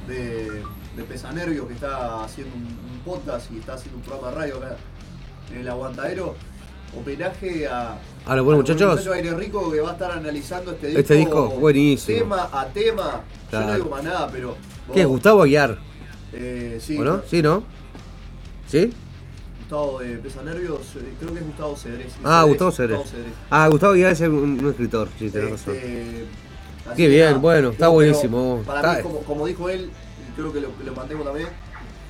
de, 0.09 0.45
de 0.97 1.03
Pesanervio 1.09 1.67
que 1.69 1.75
está 1.75 2.25
haciendo 2.25 2.55
un, 2.57 2.63
un 2.63 2.99
podcast 3.05 3.51
y 3.53 3.59
está 3.59 3.75
haciendo 3.75 3.99
un 3.99 4.05
programa 4.05 4.31
de 4.31 4.35
radio 4.37 4.57
acá 4.59 4.77
en 5.53 5.59
el 5.61 5.69
Aguantadero. 5.69 6.35
Homenaje 6.97 7.67
a, 7.67 7.99
¿A 8.25 8.37
los 8.37 8.45
buenos 8.45 8.63
muchachos? 8.63 9.05
Aire 9.09 9.35
Rico 9.35 9.71
que 9.73 9.81
va 9.81 9.91
a 9.91 9.93
estar 9.95 10.13
analizando 10.13 10.71
este 10.71 10.87
disco. 10.87 11.01
Este 11.01 11.15
disco, 11.15 11.49
buenísimo. 11.49 12.19
Tema 12.19 12.49
a 12.53 12.67
tema. 12.67 13.21
Yo 13.51 13.61
no 13.61 13.75
digo 13.75 13.91
más 13.91 14.05
nada, 14.05 14.29
pero. 14.31 14.55
¿Qué 14.93 15.01
es 15.01 15.07
vos- 15.07 15.15
Gustavo 15.15 15.43
Aguiar? 15.43 15.79
Eh, 16.35 16.79
sí, 16.81 16.99
¿O 16.99 17.05
no? 17.05 17.23
¿Sí, 17.29 17.43
no? 17.43 17.63
¿Sí? 18.69 18.93
Gustavo 19.61 20.01
de 20.01 20.17
Pesanervios, 20.19 20.81
eh, 20.97 21.15
creo 21.19 21.33
que 21.33 21.39
es 21.41 21.47
Gustavo 21.47 21.77
Cedrés. 21.77 22.13
Ah, 22.23 22.41
Cedrés, 22.43 22.49
Gustavo 22.49 22.73
Cedrés. 22.73 23.01
Ah, 23.51 23.69
Gustavo 23.69 23.93
Aguiar 23.95 24.13
es 24.13 24.21
un, 24.21 24.35
un 24.63 24.69
escritor, 24.71 25.09
sí, 25.19 25.31
tenés 25.31 25.51
razón. 25.53 25.75
Este, 25.75 26.25
así 26.87 26.97
Qué 26.97 27.03
que 27.05 27.09
bien, 27.09 27.27
nada. 27.27 27.39
bueno, 27.39 27.71
está 27.71 27.89
buenísimo. 27.89 28.63
Para 28.67 28.81
Está- 28.81 28.97
mí, 28.97 29.03
como, 29.03 29.19
como 29.21 29.47
dijo 29.47 29.69
él, 29.71 29.91
y 30.29 30.33
creo 30.41 30.53
que 30.53 30.61
lo, 30.61 30.69
lo 30.85 30.95
mantengo 30.95 31.25
también, 31.25 31.49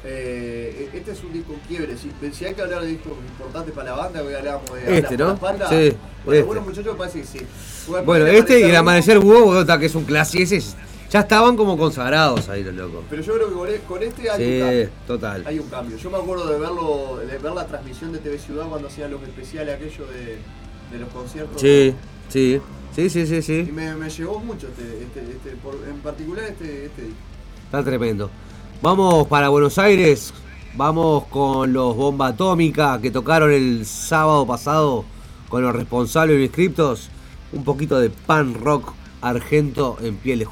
eh, 0.06 0.90
este 0.92 1.12
es 1.12 1.22
un 1.24 1.32
disco 1.32 1.54
quiebre. 1.68 1.94
Si, 1.96 2.10
si 2.32 2.44
hay 2.44 2.54
que 2.54 2.62
hablar 2.62 2.82
de 2.82 2.88
discos 2.88 3.12
importantes 3.30 3.72
para 3.74 3.90
la 3.90 3.96
banda, 3.96 4.22
hoy 4.22 4.34
hablamos 4.34 4.70
de 4.74 4.98
Este, 4.98 5.16
¿no? 5.16 5.32
espalda. 5.34 5.68
Sí, 5.68 5.92
Bueno, 6.24 6.40
este. 6.50 6.60
muchachos, 6.60 6.92
me 6.92 6.98
parece 6.98 7.20
que 7.20 7.26
sí. 7.26 7.38
Bueno, 8.04 8.26
este 8.26 8.60
y 8.60 8.62
el 8.64 8.76
Amanecer 8.76 9.18
Búho, 9.20 9.64
que 9.78 9.86
es 9.86 9.94
un 9.94 10.04
clásico, 10.04 10.42
ese 10.42 10.56
es- 10.56 10.76
ya 11.14 11.20
estaban 11.20 11.56
como 11.56 11.78
consagrados 11.78 12.48
ahí 12.48 12.64
los 12.64 12.74
locos. 12.74 13.04
Pero 13.08 13.22
yo 13.22 13.34
creo 13.34 13.48
que 13.66 13.78
con, 13.86 14.02
e- 14.02 14.06
este 14.06 14.28
hay 14.30 14.42
un 14.42 14.48
Sí, 14.52 14.58
cambio. 14.60 14.88
total. 15.06 15.44
Hay 15.46 15.58
un 15.60 15.68
cambio. 15.68 15.96
Yo 15.96 16.10
me 16.10 16.18
acuerdo 16.18 16.46
de 16.48 16.58
verlo, 16.58 17.18
de 17.24 17.38
ver 17.38 17.52
la 17.52 17.66
transmisión 17.68 18.10
de 18.12 18.18
TV 18.18 18.36
Ciudad 18.36 18.66
cuando 18.68 18.88
hacían 18.88 19.12
los 19.12 19.22
especiales 19.22 19.76
aquellos 19.76 20.08
de, 20.10 20.38
de 20.90 20.98
los 20.98 21.08
conciertos. 21.10 21.60
Sí, 21.60 21.94
sí. 22.28 22.60
Sí, 22.96 23.08
sí, 23.10 23.26
sí, 23.28 23.36
Y 23.36 23.42
sí. 23.42 23.70
me, 23.72 23.94
me 23.94 24.10
llevó 24.10 24.40
mucho 24.40 24.66
este, 24.66 25.02
este, 25.04 25.20
este, 25.20 25.50
por- 25.62 25.78
en 25.88 25.98
particular 26.00 26.44
este, 26.46 26.86
este. 26.86 27.10
Está 27.64 27.84
tremendo. 27.84 28.28
Vamos 28.82 29.28
para 29.28 29.48
Buenos 29.50 29.78
Aires. 29.78 30.34
Vamos 30.76 31.26
con 31.26 31.72
los 31.72 31.94
Bomba 31.96 32.26
Atómica 32.28 33.00
que 33.00 33.12
tocaron 33.12 33.52
el 33.52 33.86
sábado 33.86 34.44
pasado 34.48 35.04
con 35.48 35.62
los 35.62 35.72
responsables 35.72 36.40
y 36.40 36.42
inscriptos. 36.42 37.08
Un 37.52 37.62
poquito 37.62 38.00
de 38.00 38.10
pan 38.10 38.54
rock 38.54 38.92
argento 39.22 39.96
en 40.02 40.16
piel 40.16 40.42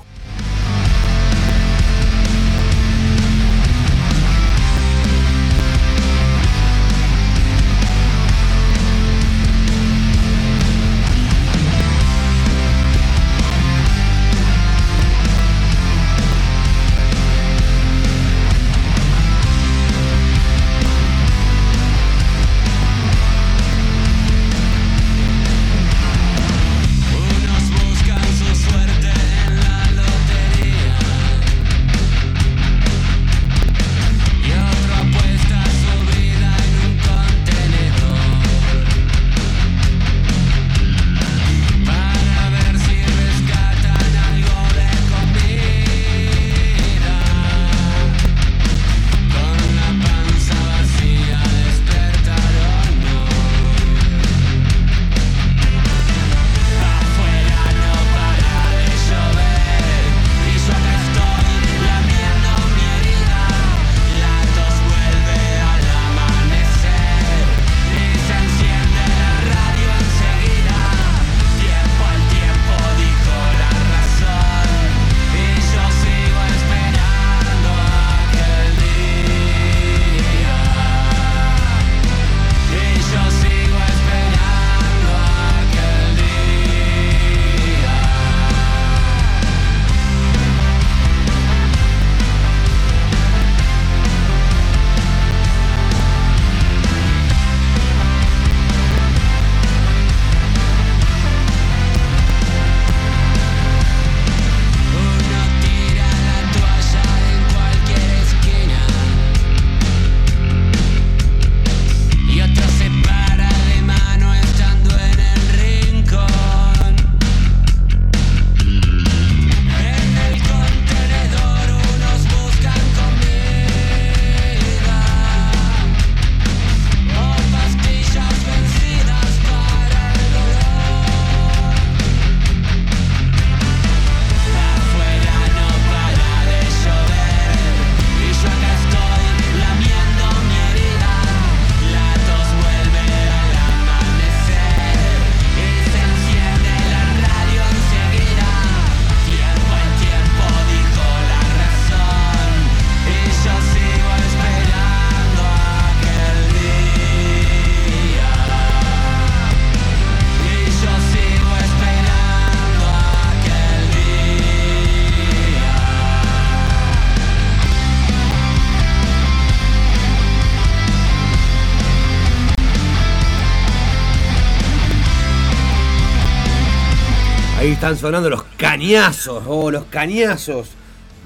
están 177.83 177.99
sonando 177.99 178.31
los 178.31 178.45
cañazos, 178.57 179.43
oh, 179.45 179.69
los 179.69 179.87
cañazos 179.87 180.69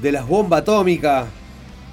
de 0.00 0.10
las 0.10 0.26
bombas 0.26 0.62
atómicas. 0.62 1.26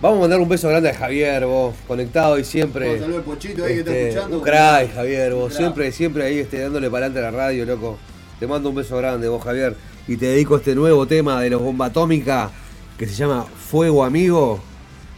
Vamos 0.02 0.20
a 0.20 0.22
mandar 0.22 0.40
un 0.40 0.48
beso 0.48 0.70
grande 0.70 0.90
a 0.90 0.94
Javier, 0.94 1.46
vos, 1.46 1.76
conectado 1.86 2.40
y 2.40 2.46
siempre. 2.46 2.86
Vamos, 2.86 3.02
saludo 3.02 3.18
al 3.18 3.24
Pochito 3.26 3.66
ahí 3.66 3.74
que 3.74 3.80
está 3.80 3.92
este, 3.92 4.08
escuchando. 4.08 4.38
Un 4.38 4.44
crack, 4.46 4.96
Javier, 4.96 5.34
vos, 5.34 5.52
Un 5.52 5.58
siempre, 5.58 5.92
siempre 5.92 6.24
ahí 6.24 6.40
este, 6.40 6.62
dándole 6.62 6.90
para 6.90 7.08
adelante 7.08 7.28
a 7.28 7.32
la 7.32 7.38
radio, 7.38 7.66
loco. 7.66 7.98
Te 8.40 8.48
mando 8.48 8.70
un 8.70 8.76
beso 8.76 8.96
grande, 8.96 9.28
vos, 9.28 9.44
Javier. 9.44 9.76
Y 10.08 10.16
te 10.16 10.28
dedico 10.28 10.56
este 10.56 10.76
nuevo 10.76 11.06
tema 11.08 11.42
de 11.42 11.50
los 11.50 11.62
bomba 11.62 11.88
atómica 11.88 12.50
que 12.98 13.06
se 13.06 13.16
llama 13.16 13.44
Fuego 13.44 14.06
Amigo. 14.06 14.62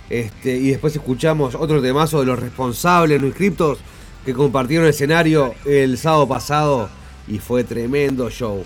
Este, 0.10 0.58
y 0.58 0.70
después 0.70 0.96
escuchamos 0.96 1.54
otro 1.54 1.84
temazo 1.84 2.20
de 2.20 2.26
los 2.26 2.40
responsables 2.40 3.22
no 3.22 3.28
inscriptos 3.28 3.78
que 4.26 4.34
compartieron 4.34 4.88
escenario 4.88 5.54
el 5.66 6.00
sábado 6.00 6.28
pasado 6.28 6.90
y 7.28 7.38
fue 7.38 7.64
tremendo 7.64 8.28
show. 8.32 8.66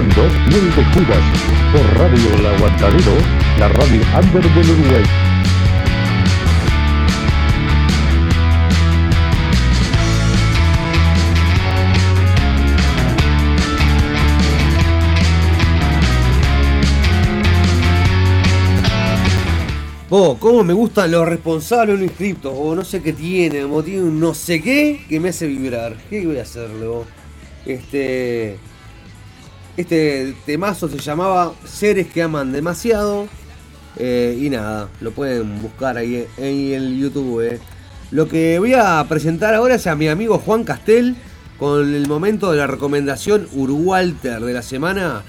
escuchando 0.00 0.22
Miel 0.48 0.74
de 0.74 0.82
Cubas 0.92 1.24
por 1.72 1.98
Radio 1.98 2.34
El 2.38 2.46
Aguantadero, 2.46 3.12
la 3.58 3.68
radio 3.68 4.00
under 4.18 4.42
del 4.42 4.70
Uruguay. 4.70 5.02
Vos, 20.08 20.30
oh, 20.30 20.38
cómo 20.40 20.64
me 20.64 20.72
gustan 20.72 21.12
los 21.12 21.28
responsables 21.28 21.96
no 21.96 22.04
inscriptos, 22.04 22.52
o 22.52 22.60
oh, 22.60 22.74
no 22.74 22.84
sé 22.84 23.00
qué 23.00 23.12
tiene, 23.12 23.62
o 23.62 23.82
tiene 23.82 24.02
un 24.02 24.18
no 24.18 24.34
sé 24.34 24.60
qué 24.60 25.04
que 25.08 25.20
me 25.20 25.28
hace 25.28 25.46
vibrar. 25.46 25.96
¿Qué 26.10 26.26
voy 26.26 26.38
a 26.38 26.42
hacerle 26.42 26.86
vos? 26.86 27.06
Este 27.64 28.69
este 29.80 30.34
temazo 30.46 30.88
se 30.88 30.98
llamaba 30.98 31.52
Seres 31.64 32.06
que 32.06 32.22
aman 32.22 32.52
demasiado. 32.52 33.28
Eh, 33.96 34.38
y 34.40 34.50
nada, 34.50 34.88
lo 35.00 35.10
pueden 35.10 35.60
buscar 35.60 35.96
ahí 35.96 36.26
en 36.38 36.72
el 36.72 36.98
YouTube. 36.98 37.40
eh. 37.40 37.58
Lo 38.10 38.28
que 38.28 38.58
voy 38.58 38.74
a 38.74 39.04
presentar 39.08 39.54
ahora 39.54 39.74
es 39.74 39.86
a 39.86 39.94
mi 39.96 40.08
amigo 40.08 40.38
Juan 40.38 40.64
Castel 40.64 41.16
con 41.58 41.94
el 41.94 42.08
momento 42.08 42.50
de 42.50 42.58
la 42.58 42.66
recomendación 42.66 43.48
Urwalter 43.52 44.40
de 44.40 44.52
la 44.52 44.62
semana. 44.62 45.22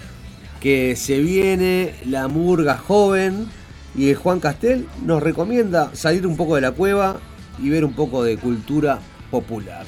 Que 0.60 0.96
se 0.96 1.20
viene 1.20 1.96
la 2.06 2.28
murga 2.28 2.78
joven. 2.78 3.48
Y 3.96 4.14
Juan 4.14 4.40
Castel 4.40 4.88
nos 5.04 5.22
recomienda 5.22 5.90
salir 5.94 6.26
un 6.26 6.38
poco 6.38 6.56
de 6.56 6.62
la 6.62 6.72
cueva 6.72 7.20
y 7.60 7.70
ver 7.70 7.84
un 7.84 7.94
poco 7.94 8.24
de 8.24 8.38
cultura 8.38 9.00
popular. 9.30 9.86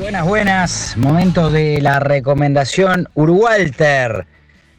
Buenas, 0.00 0.26
buenas. 0.26 0.96
Momento 0.96 1.50
de 1.50 1.78
la 1.82 2.00
recomendación 2.00 3.10
Urwalter, 3.14 4.26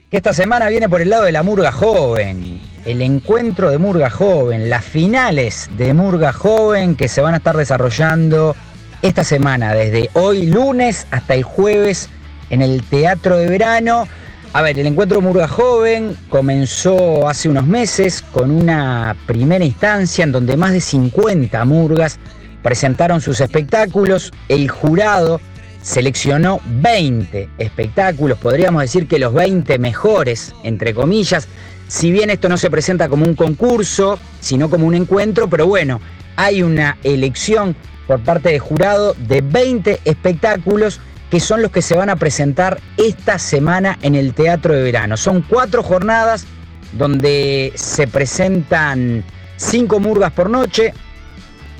que 0.10 0.18
esta 0.18 0.34
semana 0.34 0.68
viene 0.68 0.90
por 0.90 1.00
el 1.00 1.12
lado 1.12 1.26
de 1.26 1.32
la 1.32 1.44
Murga 1.44 1.72
Joven. 1.72 2.60
El 2.86 3.04
encuentro 3.04 3.70
de 3.70 3.78
Murga 3.78 4.10
Joven, 4.10 4.68
las 4.68 4.84
finales 4.84 5.70
de 5.78 5.94
Murga 5.94 6.34
Joven 6.34 6.96
que 6.96 7.08
se 7.08 7.22
van 7.22 7.36
a 7.36 7.38
estar 7.38 7.56
desarrollando 7.56 8.56
esta 9.04 9.24
semana, 9.24 9.76
desde 9.76 10.10
hoy 10.14 10.48
lunes 10.48 11.06
hasta 11.12 11.36
el 11.36 11.44
jueves 11.44 12.10
en 12.50 12.64
el 12.64 12.82
Teatro 12.82 13.38
de 13.38 13.46
Verano. 13.46 14.08
A 14.54 14.64
ver, 14.64 14.80
el 14.80 14.88
encuentro 14.88 15.22
Murga 15.22 15.48
Joven 15.48 16.18
comenzó 16.30 17.30
hace 17.30 17.48
unos 17.48 17.68
meses 17.68 18.24
con 18.24 18.50
una 18.50 19.16
primera 19.28 19.64
instancia 19.64 20.24
en 20.24 20.32
donde 20.32 20.58
más 20.58 20.72
de 20.72 20.82
50 20.82 21.64
murgas 21.66 22.18
presentaron 22.62 23.22
sus 23.22 23.42
espectáculos. 23.42 24.32
El 24.50 24.70
jurado 24.70 25.42
seleccionó 25.82 26.60
20 26.66 27.50
espectáculos, 27.58 28.38
podríamos 28.38 28.82
decir 28.82 29.08
que 29.08 29.20
los 29.20 29.34
20 29.34 29.80
mejores, 29.80 30.54
entre 30.64 30.94
comillas. 30.94 31.48
Si 31.88 32.12
bien 32.12 32.30
esto 32.30 32.48
no 32.48 32.58
se 32.58 32.70
presenta 32.70 33.10
como 33.10 33.26
un 33.26 33.36
concurso, 33.36 34.18
sino 34.40 34.70
como 34.70 34.88
un 34.88 34.96
encuentro, 34.96 35.50
pero 35.50 35.68
bueno, 35.68 36.00
hay 36.38 36.64
una 36.64 36.98
elección 37.04 37.76
por 38.08 38.22
parte 38.22 38.50
del 38.50 38.60
jurado 38.60 39.16
de 39.28 39.42
20 39.42 40.02
espectáculos 40.06 41.00
que 41.30 41.40
son 41.40 41.62
los 41.62 41.72
que 41.72 41.82
se 41.82 41.96
van 41.96 42.10
a 42.10 42.18
presentar 42.18 42.80
esta 42.98 43.40
semana 43.40 43.98
en 44.02 44.16
el 44.16 44.34
Teatro 44.34 44.74
de 44.74 44.84
Verano. 44.84 45.16
Son 45.16 45.42
cuatro 45.42 45.82
jornadas 45.82 46.46
donde 46.92 47.72
se 47.76 48.06
presentan 48.06 49.24
cinco 49.56 50.02
murgas 50.02 50.34
por 50.34 50.50
noche 50.50 50.94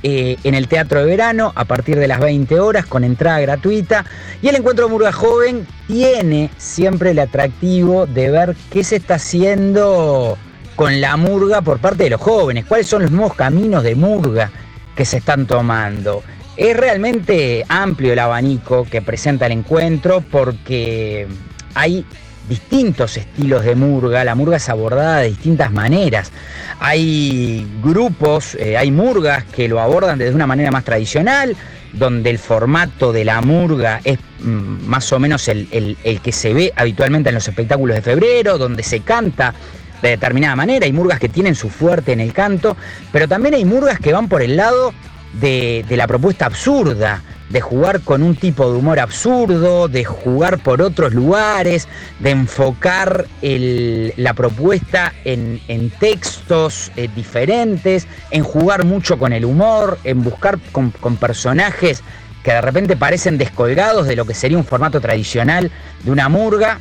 eh, 0.04 0.38
en 0.44 0.56
el 0.56 0.68
Teatro 0.68 1.00
de 1.00 1.06
Verano 1.06 1.52
a 1.56 1.66
partir 1.66 2.00
de 2.00 2.08
las 2.08 2.20
20 2.20 2.60
horas 2.60 2.86
con 2.86 3.04
entrada 3.04 3.40
gratuita. 3.40 4.06
Y 4.42 4.48
el 4.48 4.56
encuentro 4.56 4.90
Murga 4.90 5.12
Joven 5.12 5.68
tiene 5.88 6.50
siempre 6.58 7.12
el 7.12 7.20
atractivo 7.20 8.08
de 8.08 8.32
ver 8.32 8.56
qué 8.72 8.84
se 8.84 8.96
está 8.96 9.16
haciendo 9.16 10.38
con 10.76 11.02
la 11.02 11.18
murga 11.18 11.62
por 11.62 11.80
parte 11.80 12.06
de 12.06 12.10
los 12.10 12.22
jóvenes, 12.22 12.66
cuáles 12.66 12.88
son 12.88 13.04
los 13.04 13.12
nuevos 13.12 13.36
caminos 13.36 13.84
de 13.84 13.94
murga 13.94 14.50
que 14.96 15.06
se 15.06 15.18
están 15.18 15.46
tomando. 15.46 16.24
Es 16.58 16.76
realmente 16.76 17.66
amplio 17.70 18.14
el 18.14 18.20
abanico 18.20 18.86
que 18.90 19.02
presenta 19.02 19.46
el 19.46 19.52
encuentro 19.52 20.22
porque 20.22 21.28
hay 21.76 22.06
distintos 22.52 23.16
estilos 23.16 23.64
de 23.64 23.76
murga, 23.76 24.26
la 24.26 24.36
murga 24.36 24.58
es 24.58 24.68
abordada 24.68 25.20
de 25.20 25.30
distintas 25.30 25.72
maneras. 25.72 26.34
Hay 26.82 27.66
grupos, 27.82 28.56
eh, 28.56 28.76
hay 28.76 28.92
murgas 28.92 29.46
que 29.46 29.70
lo 29.70 29.80
abordan 29.80 30.20
desde 30.20 30.36
una 30.36 30.48
manera 30.48 30.70
más 30.70 30.84
tradicional, 30.84 31.56
donde 31.94 32.30
el 32.30 32.38
formato 32.40 33.14
de 33.14 33.24
la 33.24 33.40
murga 33.40 34.02
es 34.04 34.20
mm, 34.42 34.86
más 34.86 35.14
o 35.14 35.20
menos 35.20 35.48
el, 35.48 35.96
que 36.22 36.32
se 36.34 36.54
ve 36.54 36.74
habitualmente 36.76 37.30
en 37.30 37.36
los 37.36 37.48
espectáculos 37.48 37.96
de 37.96 38.02
febrero, 38.02 38.58
donde 38.58 38.84
se 38.84 39.00
canta 39.00 39.54
de 40.02 40.10
determinada 40.10 40.58
manera, 40.58 40.86
hay 40.86 40.92
murgas 40.92 41.22
que 41.22 41.30
tienen 41.30 41.56
su 41.56 41.70
fuerte 41.70 42.12
en 42.12 42.20
el 42.20 42.34
canto, 42.34 42.76
pero 43.14 43.30
también 43.30 43.54
hay 43.54 43.64
murgas 43.64 43.98
que 43.98 44.12
van 44.12 44.28
por 44.28 44.42
el 44.42 44.58
lado 44.58 44.94
de 45.40 45.86
la 45.90 46.06
propuesta 46.06 46.48
absurda, 46.48 47.22
de 47.52 47.62
jugar 47.62 48.02
con 48.02 48.24
un 48.24 48.36
tipo 48.36 48.72
de 48.72 48.78
humor 48.78 49.00
absurdo, 49.00 49.88
de 49.88 50.06
jugar 50.06 50.60
por 50.60 50.82
otros 50.82 51.14
lugares, 51.14 51.88
de 52.20 52.32
enfocar 52.32 53.26
la 53.42 54.34
propuesta 54.34 55.14
en, 55.26 55.90
textos 56.00 56.92
eh, 56.96 57.10
diferentes, 57.16 58.08
en 58.32 58.44
jugar 58.44 58.86
mucho 58.86 59.18
con 59.20 59.34
el 59.34 59.46
humor, 59.46 60.00
en 60.04 60.24
buscar 60.24 60.60
con, 60.72 60.92
con 60.92 61.18
personajes 61.18 62.04
que 62.44 62.52
de 62.52 62.62
repente 62.62 62.98
parecen 62.98 63.38
descolgados 63.38 64.08
de 64.08 64.16
lo 64.16 64.26
que 64.26 64.34
sería 64.34 64.58
un 64.58 64.66
formato 64.66 65.00
tradicional 65.00 65.72
de 66.04 66.12
una 66.12 66.30
murga. 66.30 66.80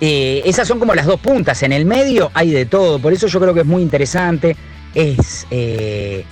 Eh, 0.00 0.42
esas 0.46 0.66
son 0.66 0.78
como 0.78 0.94
las 0.94 1.06
dos 1.06 1.20
puntas. 1.20 1.62
En 1.62 1.72
el 1.72 1.84
medio 1.84 2.30
hay 2.32 2.50
de 2.50 2.64
todo. 2.64 2.98
Por 2.98 3.12
eso 3.12 3.26
yo 3.26 3.40
creo 3.40 3.52
que 3.52 3.60
es 3.60 3.66
muy 3.66 3.82
interesante. 3.82 4.56
Es 4.94 5.46
eh, 5.50 6.24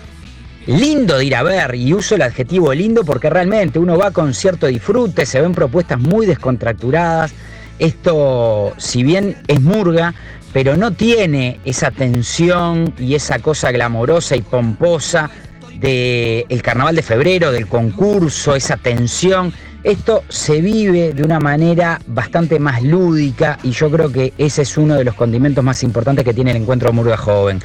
lindo 0.69 1.17
de 1.19 1.25
ir 1.25 1.35
a 1.35 1.43
ver. 1.43 1.75
Y 1.75 1.93
uso 1.95 2.15
el 2.15 2.23
adjetivo 2.23 2.73
lindo 2.73 3.05
porque 3.05 3.31
realmente 3.31 3.79
uno 3.79 3.99
va 3.99 4.11
con 4.11 4.35
cierto 4.35 4.67
disfrute. 4.67 5.27
Se 5.27 5.41
ven 5.41 5.55
propuestas 5.55 5.99
muy 5.99 6.27
descontracturadas. 6.27 7.33
Esto, 7.79 8.75
si 8.77 9.03
bien 9.03 9.37
es 9.49 9.61
murga, 9.61 10.15
pero 10.53 10.77
no 10.77 10.93
tiene 10.93 11.61
esa 11.65 11.91
tensión 11.91 12.95
y 12.99 13.15
esa 13.15 13.39
cosa 13.39 13.71
glamorosa 13.71 14.37
y 14.37 14.43
pomposa 14.43 15.31
del 15.79 16.63
carnaval 16.63 16.97
de 16.97 17.03
febrero, 17.03 17.53
del 17.53 17.67
concurso, 17.67 18.55
esa 18.55 18.77
tensión. 18.77 19.53
Esto 19.85 20.25
se 20.29 20.61
vive 20.61 21.13
de 21.13 21.23
una 21.23 21.39
manera 21.39 22.01
bastante 22.09 22.59
más 22.59 22.83
lúdica 22.83 23.59
y 23.63 23.71
yo 23.71 23.89
creo 23.91 24.11
que 24.11 24.33
ese 24.37 24.63
es 24.63 24.77
uno 24.77 24.97
de 24.97 25.05
los 25.05 25.15
condimentos 25.15 25.63
más 25.63 25.85
importantes 25.85 26.25
que 26.25 26.35
tiene 26.35 26.51
el 26.51 26.57
encuentro 26.57 26.93
Murga 26.93 27.17
Joven. 27.17 27.63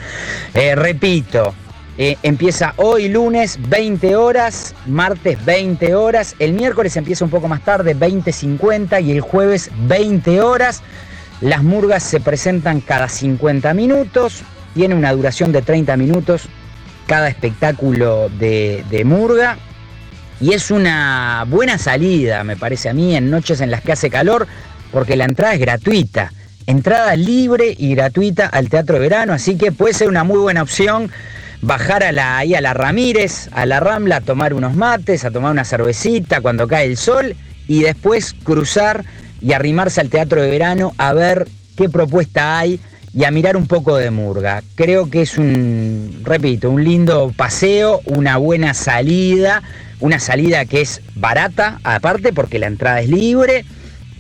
Eh, 0.54 0.76
repito, 0.76 1.56
eh, 1.98 2.18
empieza 2.24 2.74
hoy 2.78 3.07
lunes 3.07 3.60
20 3.70 4.15
horas, 4.15 4.74
martes 4.88 5.44
20 5.45 5.94
horas, 5.94 6.36
el 6.40 6.53
miércoles 6.53 6.98
empieza 6.98 7.24
un 7.24 7.30
poco 7.30 7.48
más 7.48 7.64
tarde 7.64 7.95
20.50 7.95 9.03
y 9.03 9.11
el 9.11 9.22
jueves 9.22 9.70
20 9.88 10.41
horas. 10.41 10.82
Las 11.41 11.61
murgas 11.61 12.02
se 12.02 12.20
presentan 12.20 12.82
cada 12.82 13.10
50 13.10 13.74
minutos, 13.76 14.41
tiene 14.74 14.95
una 14.95 15.11
duración 15.11 15.52
de 15.52 15.61
30 15.61 15.95
minutos 15.98 16.44
cada 17.06 17.28
espectáculo 17.28 18.30
de, 18.30 18.84
de 18.90 19.06
murga. 19.06 19.57
Y 20.41 20.53
es 20.53 20.72
una 20.72 21.45
buena 21.48 21.78
salida, 21.78 22.44
me 22.44 22.57
parece 22.57 22.90
a 22.90 22.94
mí, 22.94 23.15
en 23.15 23.30
noches 23.30 23.61
en 23.61 23.70
las 23.70 23.82
que 23.82 23.91
hace 23.91 24.10
calor, 24.10 24.48
porque 24.91 25.15
la 25.15 25.26
entrada 25.26 25.53
es 25.53 25.60
gratuita. 25.60 26.34
Entrada 26.65 27.15
libre 27.15 27.76
y 27.78 27.94
gratuita 27.94 28.48
al 28.48 28.70
Teatro 28.70 28.95
de 28.95 29.02
Verano, 29.02 29.34
así 29.34 29.57
que 29.57 29.72
puede 29.72 29.94
ser 29.94 30.07
una 30.07 30.24
muy 30.24 30.40
buena 30.40 30.64
opción 30.64 31.11
bajar 31.64 32.03
a 32.03 32.11
la, 32.11 32.38
ahí 32.38 32.53
a 32.56 32.61
la 32.61 32.73
Ramírez, 32.73 33.49
a 33.53 33.65
la 33.65 33.80
Rambla, 33.80 34.18
a 34.18 34.22
tomar 34.22 34.53
unos 34.53 34.76
mates, 34.76 35.23
a 35.23 35.31
tomar 35.31 35.52
una 35.52 35.64
cervecita 35.64 36.41
cuando 36.41 36.68
cae 36.68 36.85
el 36.85 36.98
sol 36.98 37.35
y 37.68 37.81
después 37.81 38.35
cruzar 38.44 39.06
y 39.41 39.53
arrimarse 39.53 40.02
al 40.02 40.10
Teatro 40.10 40.41
de 40.41 40.52
Verano 40.52 40.94
a 40.98 41.14
ver 41.14 41.48
qué 41.77 41.90
propuesta 41.90 42.60
hay 42.60 42.80
y 43.14 43.23
a 43.23 43.31
mirar 43.31 43.56
un 43.56 43.68
poco 43.68 43.95
de 43.95 44.11
murga. 44.11 44.61
Creo 44.76 45.10
que 45.10 45.22
es 45.22 45.38
un, 45.38 46.22
repito, 46.23 46.69
un 46.69 46.84
lindo 46.84 47.31
paseo, 47.35 48.02
una 48.06 48.38
buena 48.38 48.73
salida, 48.73 49.64
una 50.02 50.19
salida 50.19 50.65
que 50.65 50.81
es 50.81 51.02
barata, 51.15 51.80
aparte 51.84 52.34
porque 52.34 52.60
la 52.60 52.68
entrada 52.68 52.99
es 52.99 53.10
libre 53.10 53.64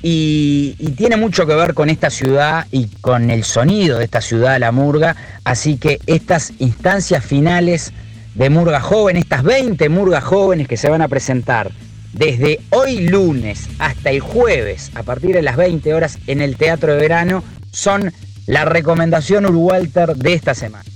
y, 0.05 0.75
tiene 0.97 1.15
mucho 1.15 1.47
que 1.47 1.55
ver 1.55 1.73
con 1.73 1.89
esta 1.89 2.09
ciudad 2.09 2.67
y 2.71 2.87
con 3.01 3.31
el 3.31 3.45
sonido 3.45 3.97
de 3.97 4.03
esta 4.03 4.21
ciudad, 4.21 4.59
la 4.59 4.73
murga. 4.73 5.15
Así 5.45 5.77
que 5.77 5.99
estas 6.05 6.51
instancias 6.59 7.25
finales 7.25 7.93
de 8.35 8.49
Murga 8.49 8.81
Joven, 8.81 9.15
estas 9.15 9.43
20 9.43 9.87
Murgas 9.89 10.23
jóvenes 10.23 10.67
que 10.67 10.77
se 10.77 10.89
van 10.89 11.01
a 11.01 11.07
presentar 11.07 11.71
desde 12.11 12.59
hoy 12.69 13.07
lunes 13.07 13.69
hasta 13.79 14.09
el 14.09 14.19
jueves 14.19 14.91
a 14.93 15.03
partir 15.03 15.33
de 15.33 15.41
las 15.41 15.55
20 15.55 15.93
horas 15.93 16.19
en 16.27 16.41
el 16.41 16.57
Teatro 16.57 16.93
de 16.93 16.99
Verano 16.99 17.43
son 17.71 18.11
la 18.45 18.65
recomendación 18.65 19.45
Urugualter 19.45 20.15
de 20.15 20.33
esta 20.33 20.53
semana. 20.53 20.92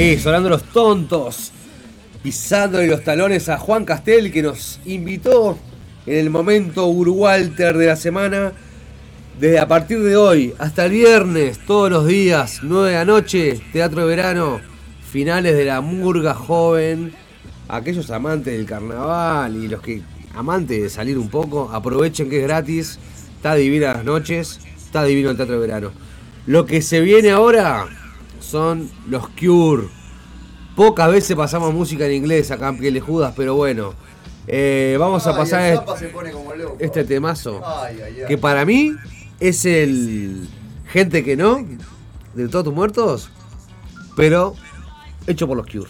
Ahí, 0.00 0.18
sonando 0.18 0.48
los 0.48 0.62
tontos. 0.64 1.52
Pisándole 2.22 2.86
los 2.86 3.04
talones 3.04 3.50
a 3.50 3.58
Juan 3.58 3.84
Castel 3.84 4.32
que 4.32 4.42
nos 4.42 4.80
invitó 4.86 5.58
en 6.06 6.16
el 6.16 6.30
momento 6.30 6.86
Urwalter 6.86 7.76
de 7.76 7.84
la 7.84 7.96
semana. 7.96 8.54
Desde 9.38 9.58
a 9.58 9.68
partir 9.68 10.02
de 10.02 10.16
hoy 10.16 10.54
hasta 10.58 10.86
el 10.86 10.92
viernes, 10.92 11.58
todos 11.66 11.90
los 11.90 12.06
días, 12.06 12.60
9 12.62 12.88
de 12.88 12.94
la 12.94 13.04
noche, 13.04 13.60
Teatro 13.74 14.00
de 14.00 14.06
Verano, 14.06 14.62
finales 15.12 15.54
de 15.54 15.66
la 15.66 15.82
murga 15.82 16.32
joven. 16.32 17.12
Aquellos 17.68 18.10
amantes 18.10 18.56
del 18.56 18.64
carnaval 18.64 19.54
y 19.54 19.68
los 19.68 19.82
que 19.82 20.00
amantes 20.34 20.80
de 20.80 20.88
salir 20.88 21.18
un 21.18 21.28
poco, 21.28 21.68
aprovechen 21.74 22.30
que 22.30 22.38
es 22.38 22.44
gratis. 22.44 22.98
Está 23.36 23.54
divina 23.54 23.92
las 23.92 24.04
noches, 24.04 24.60
está 24.78 25.04
divino 25.04 25.28
el 25.28 25.36
Teatro 25.36 25.60
de 25.60 25.66
Verano. 25.66 25.92
Lo 26.46 26.64
que 26.64 26.80
se 26.80 27.02
viene 27.02 27.32
ahora 27.32 27.99
son 28.40 28.90
los 29.08 29.28
Cure. 29.30 29.88
Pocas 30.76 31.10
veces 31.10 31.36
pasamos 31.36 31.72
música 31.74 32.06
en 32.06 32.12
inglés 32.14 32.50
acá 32.50 32.68
en 32.68 32.78
Piel 32.78 32.94
de 32.94 33.00
Judas, 33.00 33.32
pero 33.36 33.54
bueno. 33.54 33.94
Eh, 34.46 34.96
vamos 34.98 35.26
a 35.26 35.36
pasar 35.36 35.62
el 35.62 35.72
est- 35.74 35.80
Zapa 35.80 35.96
se 35.98 36.08
pone 36.08 36.32
como 36.32 36.54
loco. 36.54 36.76
este 36.80 37.04
temazo. 37.04 37.60
Ay, 37.64 37.98
ay, 38.04 38.14
ay. 38.20 38.26
Que 38.26 38.38
para 38.38 38.64
mí 38.64 38.92
es 39.38 39.64
el 39.64 40.48
Gente 40.88 41.22
que 41.22 41.36
no, 41.36 41.64
de 42.34 42.48
todos 42.48 42.64
tus 42.64 42.74
muertos, 42.74 43.30
pero 44.16 44.54
hecho 45.28 45.46
por 45.46 45.56
los 45.56 45.66
Cure. 45.66 45.88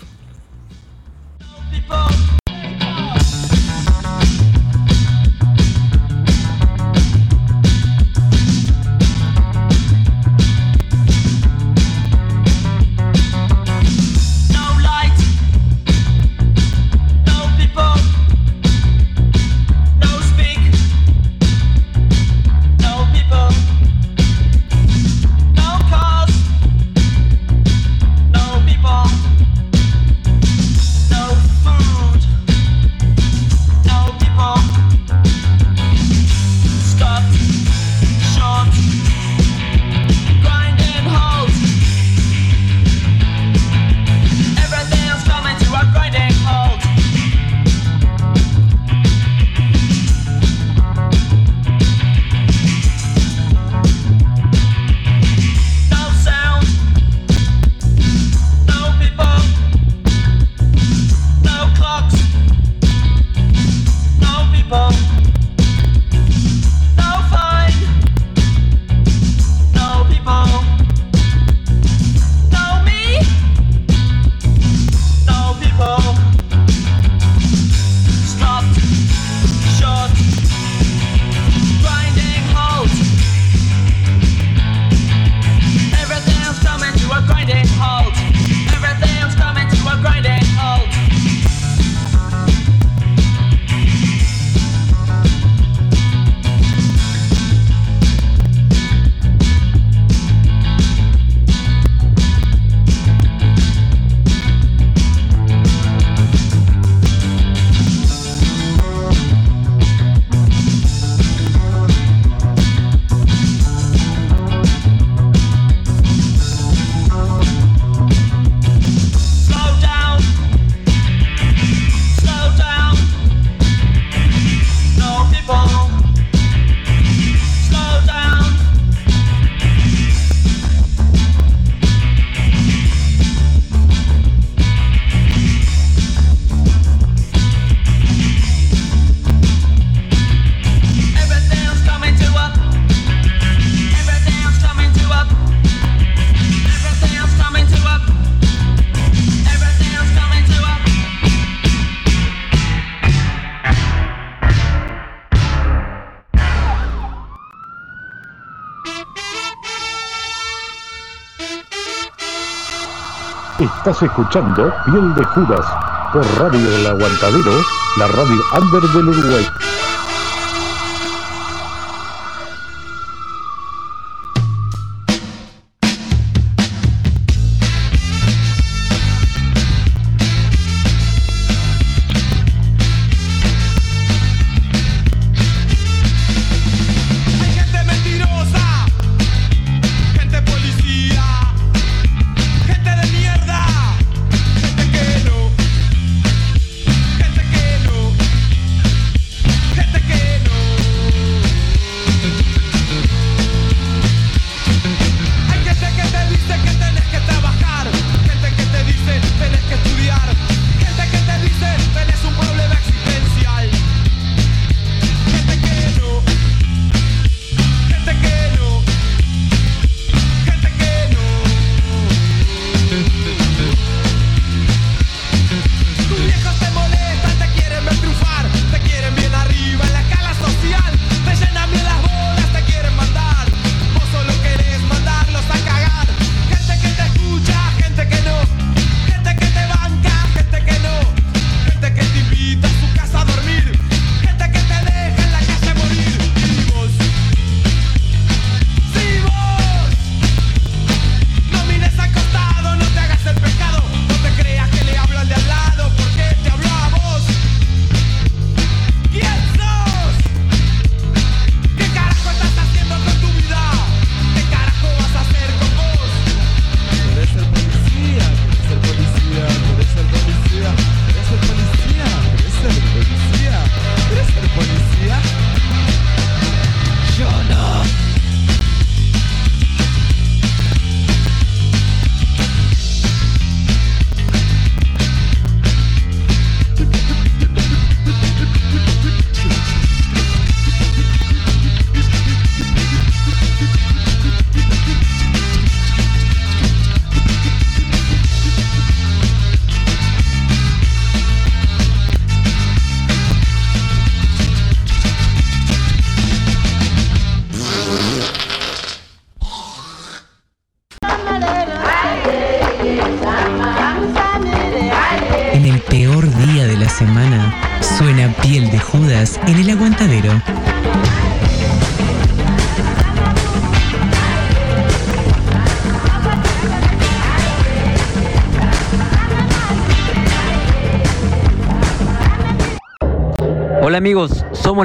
Estás 163.61 164.03
escuchando 164.03 164.73
Piel 164.87 165.15
de 165.15 165.23
Judas 165.23 165.67
por 166.15 166.25
Radio 166.39 166.67
El 166.77 166.87
Aguantadero, 166.87 167.53
la 167.99 168.09
radio 168.09 168.43
under 168.55 168.83
del 168.89 169.09
Uruguay. 169.11 169.70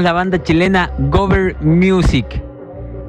La 0.06 0.14
banda 0.14 0.44
chilena 0.44 0.92
Gover 1.00 1.56
Music 1.62 2.28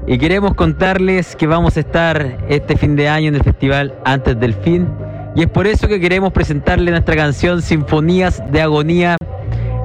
y 0.07 0.17
queremos 0.17 0.55
contarles 0.55 1.37
que 1.37 1.47
vamos 1.47 1.77
a 1.77 1.81
estar 1.81 2.39
este 2.49 2.79
fin 2.79 2.97
de 2.97 3.07
año 3.07 3.29
en 3.29 3.35
el 3.35 3.43
festival 3.43 3.95
Antes 4.07 4.41
del 4.41 4.55
Fin 4.55 4.89
y 5.35 5.43
es 5.43 5.47
por 5.51 5.67
eso 5.67 5.89
que 5.89 6.01
queremos 6.01 6.33
presentarle 6.33 6.91
nuestra 6.91 7.15
canción 7.15 7.61
Sinfonías 7.61 8.43
de 8.51 8.63
Agonía 8.63 9.19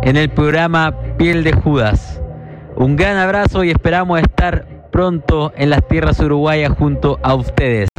en 0.03 0.15
el 0.15 0.29
programa 0.29 0.95
Piel 1.17 1.43
de 1.43 1.51
Judas. 1.51 2.21
Un 2.77 2.95
gran 2.95 3.17
abrazo 3.17 3.65
y 3.65 3.71
esperamos 3.71 4.21
estar 4.21 4.65
pronto 4.89 5.51
en 5.57 5.69
las 5.69 5.85
tierras 5.85 6.17
uruguayas 6.21 6.71
junto 6.77 7.19
a 7.23 7.35
ustedes. 7.35 7.90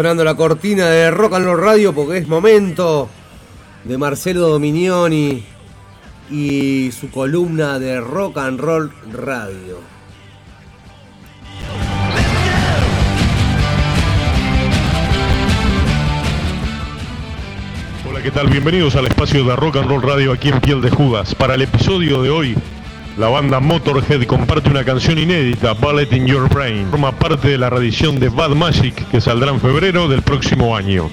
Sonando 0.00 0.24
la 0.24 0.34
cortina 0.34 0.86
de 0.86 1.10
Rock 1.10 1.34
and 1.34 1.44
Roll 1.44 1.60
Radio 1.60 1.92
porque 1.92 2.16
es 2.16 2.26
momento 2.26 3.10
de 3.84 3.98
Marcelo 3.98 4.48
Dominioni 4.48 5.44
y 6.30 6.90
su 6.90 7.10
columna 7.10 7.78
de 7.78 8.00
Rock 8.00 8.38
and 8.38 8.58
Roll 8.58 8.94
Radio. 9.12 9.76
Hola, 18.08 18.22
¿qué 18.22 18.30
tal? 18.30 18.46
Bienvenidos 18.48 18.96
al 18.96 19.06
espacio 19.06 19.44
de 19.44 19.54
Rock 19.54 19.76
and 19.76 19.88
Roll 19.90 20.00
Radio 20.00 20.32
aquí 20.32 20.48
en 20.48 20.62
Piel 20.62 20.80
de 20.80 20.88
Judas. 20.88 21.34
Para 21.34 21.56
el 21.56 21.60
episodio 21.60 22.22
de 22.22 22.30
hoy, 22.30 22.56
la 23.20 23.28
banda 23.28 23.60
Motorhead 23.60 24.24
comparte 24.24 24.70
una 24.70 24.82
canción 24.82 25.18
inédita, 25.18 25.74
Ballet 25.74 26.10
in 26.10 26.26
Your 26.26 26.48
Brain. 26.48 26.88
Forma 26.88 27.12
parte 27.12 27.48
de 27.48 27.58
la 27.58 27.68
reedición 27.68 28.18
de 28.18 28.30
Bad 28.30 28.52
Magic 28.52 28.94
que 29.10 29.20
saldrá 29.20 29.50
en 29.50 29.60
febrero 29.60 30.08
del 30.08 30.22
próximo 30.22 30.74
año. 30.74 31.10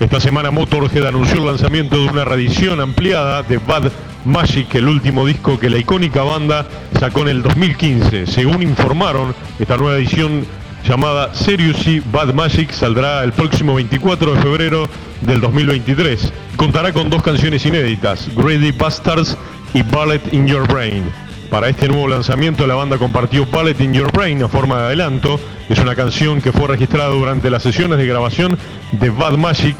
Esta 0.00 0.18
semana 0.18 0.50
Motorhead 0.50 1.06
anunció 1.06 1.36
el 1.36 1.46
lanzamiento 1.46 1.96
de 1.98 2.08
una 2.08 2.24
reedición 2.24 2.80
ampliada 2.80 3.44
de 3.44 3.58
Bad 3.58 3.92
Magic, 4.24 4.74
el 4.74 4.88
último 4.88 5.24
disco 5.24 5.56
que 5.56 5.70
la 5.70 5.78
icónica 5.78 6.24
banda 6.24 6.66
sacó 6.98 7.20
en 7.20 7.28
el 7.28 7.42
2015. 7.42 8.26
Según 8.26 8.64
informaron, 8.64 9.32
esta 9.60 9.76
nueva 9.76 9.98
edición 9.98 10.44
llamada 10.84 11.32
Seriously 11.32 12.02
Bad 12.10 12.34
Magic 12.34 12.72
saldrá 12.72 13.22
el 13.22 13.32
próximo 13.32 13.76
24 13.76 14.34
de 14.34 14.42
febrero 14.42 14.88
del 15.20 15.40
2023. 15.40 16.32
Contará 16.56 16.92
con 16.92 17.08
dos 17.08 17.22
canciones 17.22 17.64
inéditas, 17.64 18.28
Greedy 18.34 18.72
Bastards 18.72 19.36
y 19.74 19.82
Ballet 19.82 20.22
in 20.32 20.46
Your 20.46 20.66
Brain. 20.66 21.04
Para 21.50 21.68
este 21.68 21.88
nuevo 21.88 22.06
lanzamiento 22.08 22.66
la 22.66 22.74
banda 22.74 22.98
compartió 22.98 23.46
Ballet 23.46 23.80
in 23.80 23.92
Your 23.92 24.12
Brain 24.12 24.42
a 24.42 24.48
forma 24.48 24.78
de 24.78 24.84
adelanto. 24.86 25.40
Es 25.68 25.78
una 25.78 25.94
canción 25.94 26.40
que 26.40 26.52
fue 26.52 26.68
registrada 26.68 27.10
durante 27.10 27.50
las 27.50 27.62
sesiones 27.62 27.98
de 27.98 28.06
grabación 28.06 28.56
de 28.92 29.10
Bad 29.10 29.36
Magic. 29.36 29.76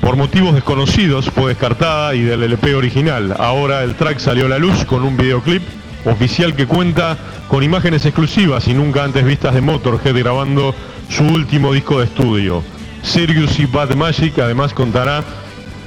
Por 0.00 0.16
motivos 0.16 0.54
desconocidos 0.54 1.30
fue 1.30 1.50
descartada 1.50 2.14
y 2.14 2.22
del 2.22 2.42
LP 2.42 2.74
original. 2.74 3.34
Ahora 3.38 3.82
el 3.84 3.94
track 3.94 4.18
salió 4.18 4.46
a 4.46 4.48
la 4.48 4.58
luz 4.58 4.84
con 4.84 5.02
un 5.02 5.16
videoclip 5.16 5.62
oficial 6.04 6.54
que 6.54 6.66
cuenta 6.66 7.16
con 7.48 7.62
imágenes 7.62 8.04
exclusivas 8.04 8.66
y 8.68 8.74
nunca 8.74 9.04
antes 9.04 9.24
vistas 9.24 9.54
de 9.54 9.60
Motorhead 9.60 10.16
grabando 10.18 10.74
su 11.08 11.24
último 11.24 11.72
disco 11.72 12.00
de 12.00 12.06
estudio. 12.06 12.62
Serious 13.02 13.58
y 13.58 13.66
Bad 13.66 13.94
Magic 13.94 14.38
además 14.38 14.74
contará 14.74 15.22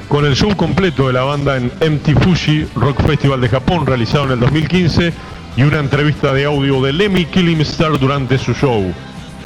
con 0.07 0.25
el 0.25 0.35
show 0.35 0.55
completo 0.55 1.07
de 1.07 1.13
la 1.13 1.23
banda 1.23 1.57
en 1.57 1.65
MT 1.65 2.21
Fuji 2.21 2.65
Rock 2.75 3.03
Festival 3.05 3.41
de 3.41 3.49
Japón 3.49 3.85
realizado 3.85 4.25
en 4.25 4.31
el 4.31 4.39
2015 4.39 5.13
y 5.57 5.63
una 5.63 5.79
entrevista 5.79 6.33
de 6.33 6.45
audio 6.45 6.81
de 6.81 6.93
Lemmy 6.93 7.25
Killing 7.25 7.61
Star 7.61 7.99
durante 7.99 8.37
su 8.37 8.53
show. 8.53 8.93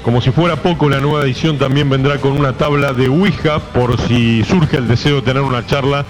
Como 0.04 0.22
si 0.22 0.32
fuera 0.32 0.58
poco, 0.58 0.90
la 0.90 1.00
nueva 1.00 1.24
edición 1.24 1.58
también 1.58 1.90
vendrá 1.90 2.18
con 2.20 2.34
una 2.34 2.54
tabla 2.54 2.94
de 2.94 3.08
Ouija 3.08 3.60
por 3.60 4.00
si 4.02 4.44
surge 4.44 4.78
el 4.78 4.88
deseo 4.88 5.18
de 5.18 5.22
tener 5.22 5.42
una 5.42 5.66
charla 5.66 6.06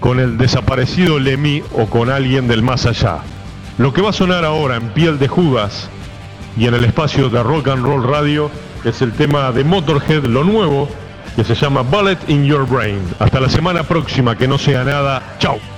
con 0.00 0.20
el 0.20 0.36
desaparecido 0.36 1.18
Lemmy 1.18 1.62
o 1.72 1.86
con 1.86 2.10
alguien 2.10 2.48
del 2.48 2.62
más 2.62 2.86
allá. 2.86 3.18
Lo 3.78 3.92
que 3.92 4.02
va 4.02 4.10
a 4.10 4.14
sonar 4.14 4.44
ahora 4.44 4.76
en 4.76 4.88
piel 4.90 5.18
de 5.18 5.28
Judas 5.28 5.88
y 6.56 6.66
en 6.66 6.74
el 6.74 6.84
espacio 6.84 7.28
de 7.28 7.42
Rock 7.42 7.68
and 7.68 7.84
Roll 7.84 8.04
Radio 8.04 8.50
es 8.84 9.00
el 9.02 9.12
tema 9.12 9.52
de 9.52 9.64
Motorhead, 9.64 10.24
lo 10.24 10.44
nuevo, 10.44 10.88
que 11.36 11.44
se 11.44 11.54
llama 11.54 11.82
Bullet 11.82 12.18
in 12.28 12.44
Your 12.44 12.66
Brain. 12.66 12.98
Hasta 13.18 13.38
la 13.38 13.50
semana 13.50 13.82
próxima, 13.84 14.36
que 14.36 14.48
no 14.48 14.56
sea 14.56 14.82
nada. 14.84 15.36
Chao. 15.38 15.75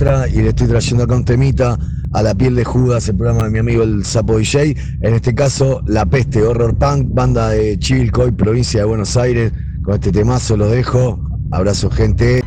Y 0.00 0.42
le 0.42 0.50
estoy 0.50 0.68
trayendo 0.68 1.02
acá 1.02 1.16
un 1.16 1.24
temita 1.24 1.76
a 2.12 2.22
la 2.22 2.32
piel 2.32 2.54
de 2.54 2.64
Judas, 2.64 3.08
el 3.08 3.16
programa 3.16 3.44
de 3.44 3.50
mi 3.50 3.58
amigo 3.58 3.82
el 3.82 4.04
Sapo 4.04 4.38
DJ. 4.38 4.76
En 5.00 5.14
este 5.14 5.34
caso, 5.34 5.82
La 5.86 6.06
Peste, 6.06 6.40
Horror 6.40 6.76
Punk, 6.76 7.08
banda 7.10 7.48
de 7.48 7.76
Chivilcoy, 7.80 8.30
provincia 8.30 8.80
de 8.80 8.86
Buenos 8.86 9.16
Aires. 9.16 9.52
Con 9.82 9.94
este 9.94 10.12
temazo 10.12 10.56
lo 10.56 10.68
dejo. 10.68 11.18
Abrazo 11.50 11.90
gente. 11.90 12.44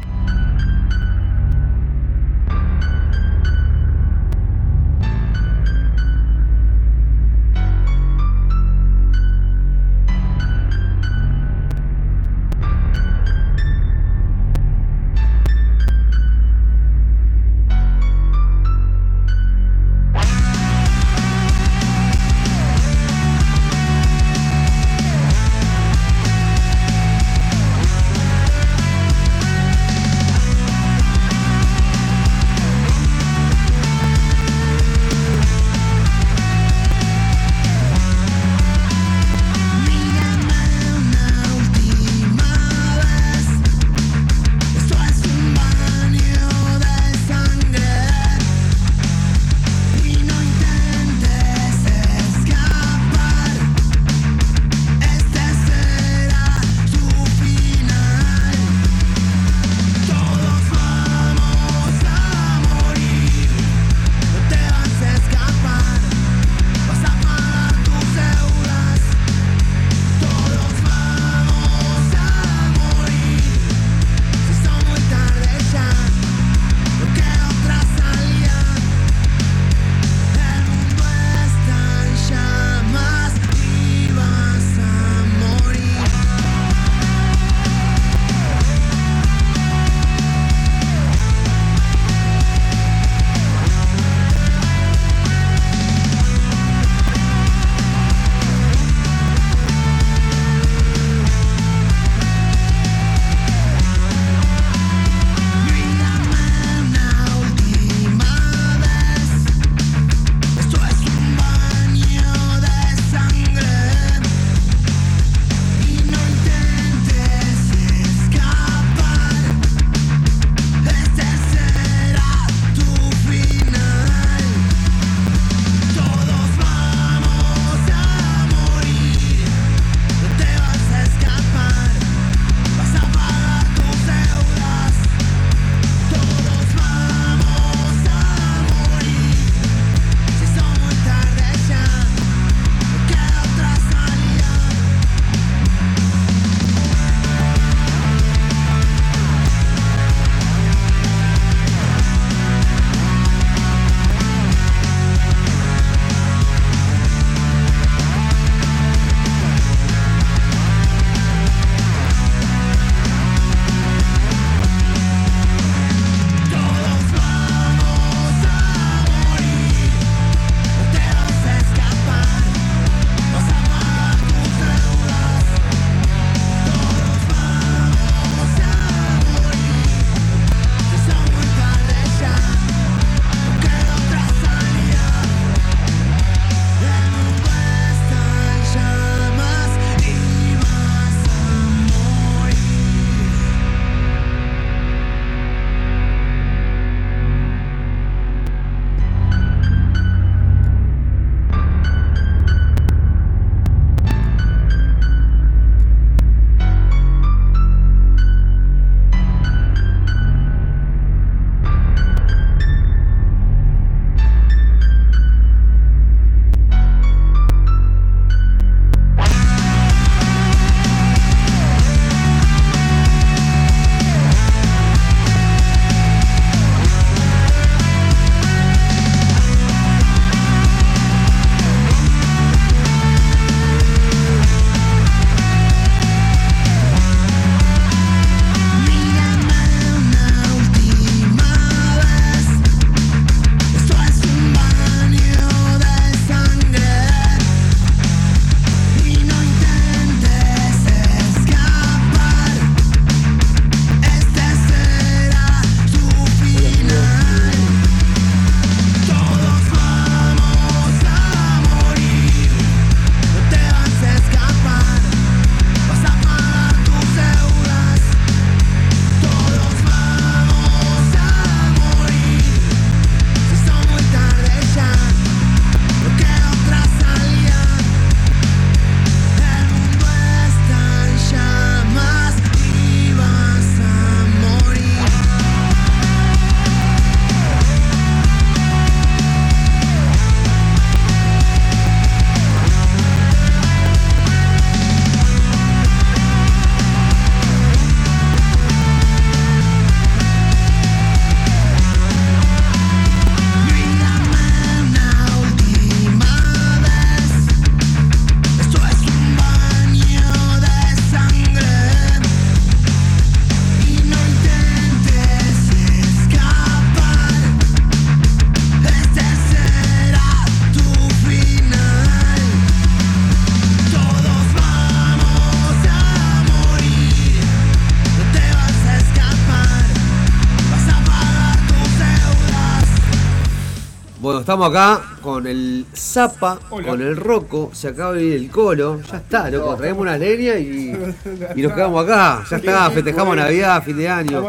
Estamos 334.51 334.69
acá 334.69 335.01
con 335.21 335.47
el 335.47 335.85
Zapa, 335.95 336.59
Hola. 336.71 336.89
con 336.89 337.01
el 337.01 337.15
Roco, 337.15 337.71
se 337.73 337.87
acaba 337.87 338.11
de 338.11 338.23
ir 338.23 338.33
el 338.33 338.51
Colo, 338.51 338.99
ya 339.01 339.19
está, 339.19 339.49
loco, 339.49 339.77
traemos 339.77 340.01
una 340.01 340.17
leña 340.17 340.57
y, 340.57 340.91
y 341.55 341.61
nos 341.61 341.71
quedamos 341.71 342.03
acá, 342.03 342.43
ya 342.49 342.57
está, 342.57 342.91
festejamos 342.91 343.37
Navidad, 343.37 343.81
fin 343.81 343.97
de 343.97 344.09
año. 344.09 344.41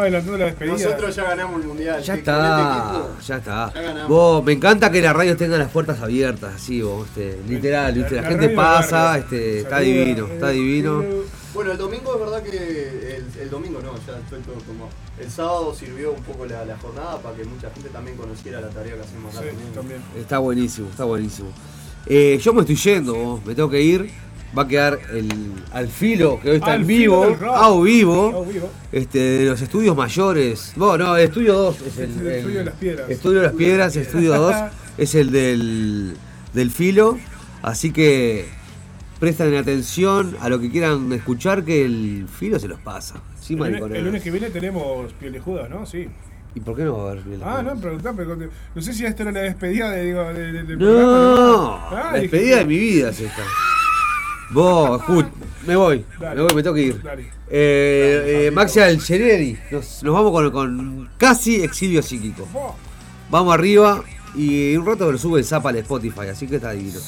Nosotros 0.66 1.14
ya 1.14 1.22
ganamos 1.22 1.60
el 1.60 1.68
mundial. 1.68 2.02
Ya 2.02 2.14
está, 2.14 3.04
ya 3.24 3.36
está. 3.36 3.72
Vos, 4.08 4.42
me 4.42 4.54
encanta 4.54 4.90
que 4.90 5.00
las 5.00 5.14
radios 5.14 5.36
tengan 5.36 5.60
las 5.60 5.70
puertas 5.70 6.02
abiertas, 6.02 6.56
así, 6.56 6.82
vos, 6.82 7.06
este, 7.06 7.38
literal, 7.46 7.94
¿viste? 7.94 8.16
la, 8.16 8.24
gente 8.24 8.48
pasa, 8.48 9.16
este, 9.18 9.60
está 9.60 9.78
divino, 9.78 10.26
está 10.26 10.48
divino. 10.48 11.04
Bueno, 11.54 11.72
el 11.72 11.78
domingo 11.78 12.14
es 12.14 12.20
verdad 12.20 12.42
que. 12.42 13.16
El, 13.16 13.40
el 13.40 13.50
domingo 13.50 13.80
no, 13.80 13.94
ya 14.06 14.18
estoy 14.18 14.40
todo 14.40 14.56
como. 14.66 14.88
El 15.22 15.30
sábado 15.30 15.74
sirvió 15.74 16.12
un 16.12 16.22
poco 16.22 16.44
la, 16.46 16.64
la 16.64 16.76
jornada 16.78 17.18
para 17.22 17.36
que 17.36 17.44
mucha 17.44 17.70
gente 17.70 17.88
también 17.90 18.16
conociera 18.16 18.60
la 18.60 18.68
tarea 18.70 18.96
que 18.96 19.00
hacemos 19.02 19.36
acá 19.36 19.46
también. 19.74 20.00
Está 20.18 20.38
buenísimo, 20.38 20.88
está 20.90 21.04
buenísimo. 21.04 21.48
Eh, 22.06 22.40
yo 22.42 22.52
me 22.52 22.62
estoy 22.62 22.74
yendo, 22.76 23.40
me 23.46 23.54
tengo 23.54 23.70
que 23.70 23.80
ir. 23.80 24.10
Va 24.56 24.64
a 24.64 24.68
quedar 24.68 24.98
el 25.12 25.30
al 25.72 25.88
filo, 25.88 26.38
que 26.38 26.50
hoy 26.50 26.56
está 26.56 26.72
Al 26.72 26.82
en 26.82 26.86
vivo, 26.86 27.24
a 27.24 27.80
vivo, 27.80 28.42
A 28.44 28.50
vivo. 28.52 28.68
este, 28.90 29.18
de 29.18 29.46
los 29.46 29.62
estudios 29.62 29.96
mayores. 29.96 30.72
Bueno, 30.76 31.06
no, 31.06 31.16
el 31.16 31.24
estudio 31.24 31.54
2 31.54 31.76
es 31.80 31.98
el, 31.98 32.10
El 32.20 32.26
estudio 32.28 32.58
de 32.58 32.64
las 32.66 32.74
piedras. 32.74 33.10
Estudio 33.10 33.40
de 33.40 33.46
las 33.46 33.54
piedras, 33.54 33.96
estudio 33.96 34.34
2 34.34 34.56
es 34.98 35.14
el 35.14 35.30
del, 35.30 36.16
del 36.52 36.70
filo. 36.70 37.18
Así 37.62 37.92
que 37.92 38.46
presten 39.20 39.54
atención 39.54 40.36
a 40.40 40.50
lo 40.50 40.60
que 40.60 40.70
quieran 40.70 41.10
escuchar, 41.12 41.64
que 41.64 41.84
el 41.86 42.26
filo 42.28 42.58
se 42.58 42.68
los 42.68 42.80
pasa. 42.80 43.22
Sí, 43.42 43.54
el, 43.54 43.58
lunes, 43.58 43.98
el 43.98 44.04
lunes 44.04 44.22
que 44.22 44.30
viene 44.30 44.50
tenemos 44.50 45.12
piel 45.14 45.32
de 45.32 45.40
Judas, 45.40 45.68
¿no? 45.68 45.84
Sí. 45.84 46.08
¿Y 46.54 46.60
por 46.60 46.76
qué 46.76 46.84
no 46.84 46.98
va 46.98 47.08
a 47.08 47.10
haber 47.12 47.24
piel 47.24 47.38
de 47.40 47.44
Ah, 47.44 47.62
no, 47.62 47.74
preguntá, 47.80 48.12
pero 48.14 48.30
conte- 48.36 48.50
no 48.74 48.82
sé 48.82 48.92
si 48.92 49.04
esta 49.04 49.22
era 49.24 49.32
la 49.32 49.40
despedida 49.40 49.90
de, 49.90 50.04
digo, 50.04 50.22
de, 50.32 50.62
No, 50.62 50.78
programa, 50.78 51.88
Ah, 51.90 52.10
la 52.12 52.20
despedida 52.20 52.58
de 52.58 52.64
mi 52.66 52.78
vida 52.78 53.08
es 53.10 53.20
esta. 53.20 53.42
Vos, 54.50 55.00
escuch, 55.00 55.26
me 55.66 55.76
voy, 55.76 56.04
Dale. 56.20 56.36
me 56.36 56.42
voy, 56.42 56.54
me 56.54 56.62
tengo 56.62 56.74
que 56.76 56.82
ir. 56.82 57.02
Dale. 57.02 57.22
Eh, 57.50 58.46
eh, 58.46 58.50
Maxi 58.52 58.80
Algerieri, 58.80 59.58
nos, 59.70 60.02
nos 60.02 60.14
vamos 60.14 60.30
con, 60.32 60.50
con 60.50 61.10
casi 61.18 61.62
exilio 61.62 62.02
psíquico. 62.02 62.46
Vamos 63.30 63.54
arriba 63.54 64.02
y 64.34 64.76
un 64.76 64.86
rato 64.86 65.10
lo 65.10 65.16
sube 65.18 65.40
el 65.40 65.44
zap 65.46 65.66
al 65.66 65.76
Spotify, 65.76 66.28
así 66.30 66.46
que 66.46 66.56
está 66.56 66.72
divino. 66.72 67.00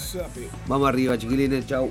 Vamos 0.66 0.88
arriba, 0.88 1.16
chiquilines, 1.18 1.66
chau. 1.66 1.90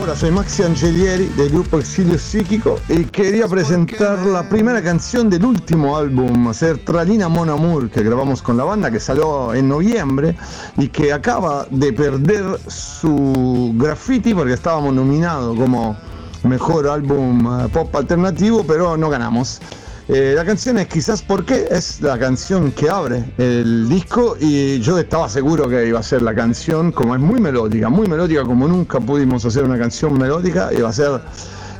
Hola, 0.00 0.14
soy 0.14 0.30
Maxi 0.30 0.62
Angelieri 0.62 1.26
del 1.36 1.50
grupo 1.50 1.80
Exilio 1.80 2.16
Psíquico 2.20 2.78
y 2.88 3.02
quería 3.06 3.48
presentar 3.48 4.20
la 4.20 4.48
primera 4.48 4.80
canción 4.80 5.28
del 5.28 5.44
último 5.44 5.96
álbum, 5.96 6.54
Sertralina 6.54 7.28
Mon 7.28 7.50
Amour, 7.50 7.90
que 7.90 8.04
grabamos 8.04 8.40
con 8.40 8.56
la 8.56 8.62
banda, 8.62 8.92
que 8.92 9.00
salió 9.00 9.52
en 9.54 9.68
noviembre 9.68 10.36
y 10.76 10.86
que 10.86 11.12
acaba 11.12 11.66
de 11.70 11.92
perder 11.92 12.44
su 12.68 13.72
graffiti 13.74 14.34
porque 14.34 14.52
estábamos 14.52 14.94
nominados 14.94 15.58
como 15.58 15.96
mejor 16.44 16.86
álbum 16.86 17.64
eh, 17.64 17.68
pop 17.68 17.94
alternativo, 17.96 18.64
pero 18.64 18.96
no 18.96 19.10
ganamos. 19.10 19.60
Eh, 20.08 20.32
la 20.34 20.44
canción 20.44 20.78
es 20.78 20.86
Quizás 20.86 21.20
porque 21.20 21.68
es 21.70 22.00
la 22.00 22.18
canción 22.18 22.72
que 22.72 22.88
abre 22.88 23.24
el 23.36 23.90
disco 23.90 24.38
y 24.40 24.80
yo 24.80 24.98
estaba 24.98 25.28
seguro 25.28 25.68
que 25.68 25.86
iba 25.86 26.00
a 26.00 26.02
ser 26.02 26.22
la 26.22 26.34
canción, 26.34 26.92
como 26.92 27.14
es 27.14 27.20
muy 27.20 27.40
melódica, 27.40 27.90
muy 27.90 28.08
melódica 28.08 28.42
como 28.42 28.66
nunca 28.66 29.00
pudimos 29.00 29.44
hacer 29.44 29.64
una 29.64 29.78
canción 29.78 30.18
melódica, 30.18 30.70
iba 30.72 30.88
a 30.88 30.92
ser 30.94 31.20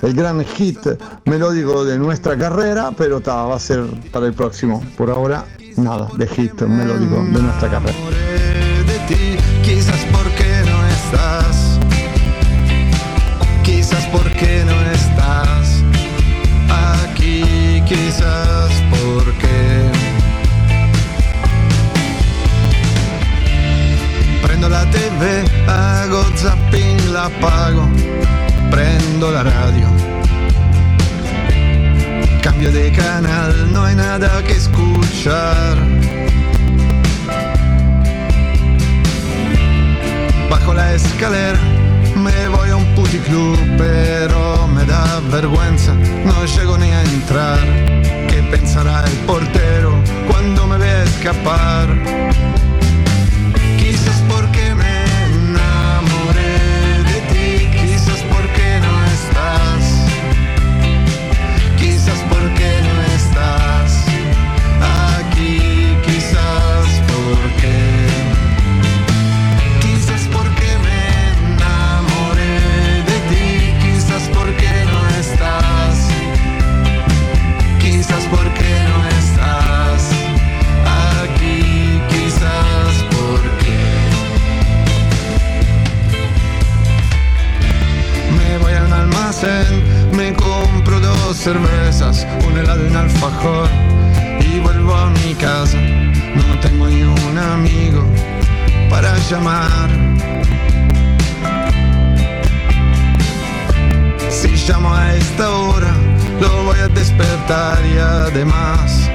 el 0.03 0.13
gran 0.13 0.45
hit 0.45 0.79
melódico 1.25 1.87
de 1.87 1.99
nuestra 1.99 2.37
carrera, 2.37 2.93
pero 2.97 3.21
ta, 3.21 3.45
va 3.45 3.57
a 3.57 3.59
ser 3.59 3.85
para 4.13 4.27
el 4.27 4.35
próximo. 4.35 4.85
Por 4.99 5.11
ahora, 5.11 5.47
nada 5.77 6.09
de 6.19 6.27
hit 6.27 6.61
melódico 6.61 7.17
de 7.17 7.43
nuestra 7.43 7.71
carrera. 7.71 7.97
quizás 9.63 10.05
porque 10.13 10.63
no 10.67 10.87
estás, 10.87 11.79
quizás 13.65 14.05
porque 14.13 14.65
no 14.67 14.81
estás 14.93 15.18
prendo 24.59 24.69
la 24.77 24.91
TV, 24.91 25.45
hago 25.69 26.25
zapping, 26.37 27.13
la 27.13 27.27
apago, 27.27 27.89
prendo 28.71 29.31
la 29.31 29.45
radio. 29.45 29.87
Cambio 32.43 32.73
de 32.73 32.91
canal, 32.91 33.73
no 33.73 33.85
hay 33.85 33.95
nada 33.95 34.43
que 34.43 34.55
escuchar. 34.55 35.77
Bajo 40.51 40.75
la 40.75 40.95
escalera 40.95 41.61
me 42.17 42.49
voy 42.49 42.71
a 42.71 42.77
un 42.77 42.87
puticlub, 42.97 43.59
pero 43.77 44.67
me 44.67 44.85
da 44.85 45.21
vergüenza, 45.31 45.95
no 46.25 46.45
llego 46.47 46.77
ni 46.79 46.91
a 46.91 47.03
entrar. 47.05 47.61
¿Qué 48.29 48.43
pensará 48.51 49.05
el 49.05 49.17
portero 49.19 49.93
cuando 50.27 50.67
me 50.67 50.79
ve 50.79 51.05
escapar? 51.05 52.48
Helado 92.59 92.85
y 92.85 92.89
un 92.89 92.97
alfajor 92.97 93.69
y 94.41 94.61
vuelvo 94.61 94.95
a 94.95 95.11
mi 95.11 95.35
casa. 95.35 95.79
No 95.79 96.61
tengo 96.61 96.89
ni 96.89 97.03
un 97.03 97.39
amigo 97.39 98.05
para 98.91 99.17
llamar. 99.31 99.89
Si 104.31 104.49
llamo 104.67 104.95
a 104.95 105.15
esta 105.15 105.51
hora, 105.51 105.93
lo 106.41 106.65
voy 106.65 106.79
a 106.79 106.89
despertar 106.89 107.79
y 107.87 107.99
además 107.99 109.11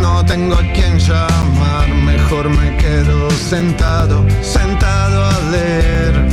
no 0.00 0.24
tengo 0.24 0.54
a 0.54 0.72
quien 0.72 0.98
llamar. 0.98 1.88
Mejor 2.04 2.48
me 2.48 2.76
quedo 2.76 3.30
sentado, 3.30 4.24
sentado 4.42 5.24
a 5.24 5.38
leer. 5.50 6.31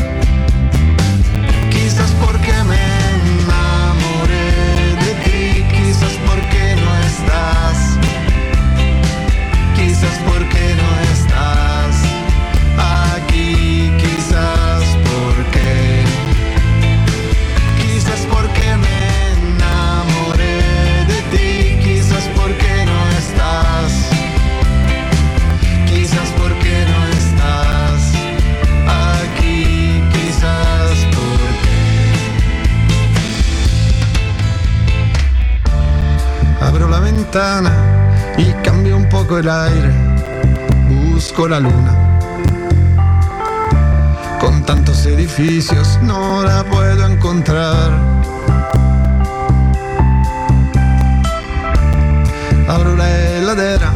Y 38.37 38.51
cambio 38.63 38.97
un 38.97 39.07
poco 39.07 39.37
el 39.37 39.47
aire, 39.47 39.91
busco 40.89 41.47
la 41.47 41.59
luna. 41.59 41.93
Con 44.39 44.63
tantos 44.63 45.05
edificios 45.05 45.99
no 46.01 46.43
la 46.43 46.63
puedo 46.63 47.05
encontrar. 47.05 47.91
Abro 52.67 52.95
la 52.95 53.07
heladera, 53.11 53.91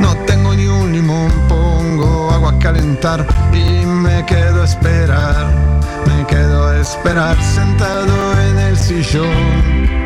no 0.00 0.16
tengo 0.26 0.52
ni 0.52 0.66
un 0.66 0.90
limón, 0.90 1.30
pongo 1.48 2.32
agua 2.32 2.50
a 2.50 2.58
calentar 2.58 3.24
y 3.52 3.86
me 3.86 4.26
quedo 4.26 4.62
a 4.62 4.64
esperar. 4.64 5.46
Me 6.06 6.26
quedo 6.26 6.66
a 6.66 6.78
esperar 6.78 7.40
sentado 7.40 8.40
en 8.40 8.58
el 8.58 8.76
sillón. 8.76 10.01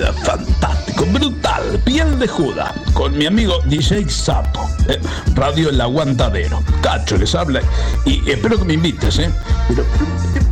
Fantástico, 0.00 1.04
brutal, 1.06 1.78
piel 1.84 2.18
de 2.18 2.26
juda, 2.26 2.74
con 2.94 3.16
mi 3.16 3.26
amigo 3.26 3.58
DJ 3.66 4.08
Sapo, 4.08 4.66
eh, 4.88 4.98
Radio 5.34 5.68
El 5.68 5.80
Aguantadero. 5.80 6.62
Cacho 6.80 7.18
les 7.18 7.34
habla 7.34 7.60
y 8.06 8.30
espero 8.30 8.58
que 8.58 8.64
me 8.64 8.74
invites, 8.74 9.18
¿eh? 9.18 9.30
Pero, 9.68 9.84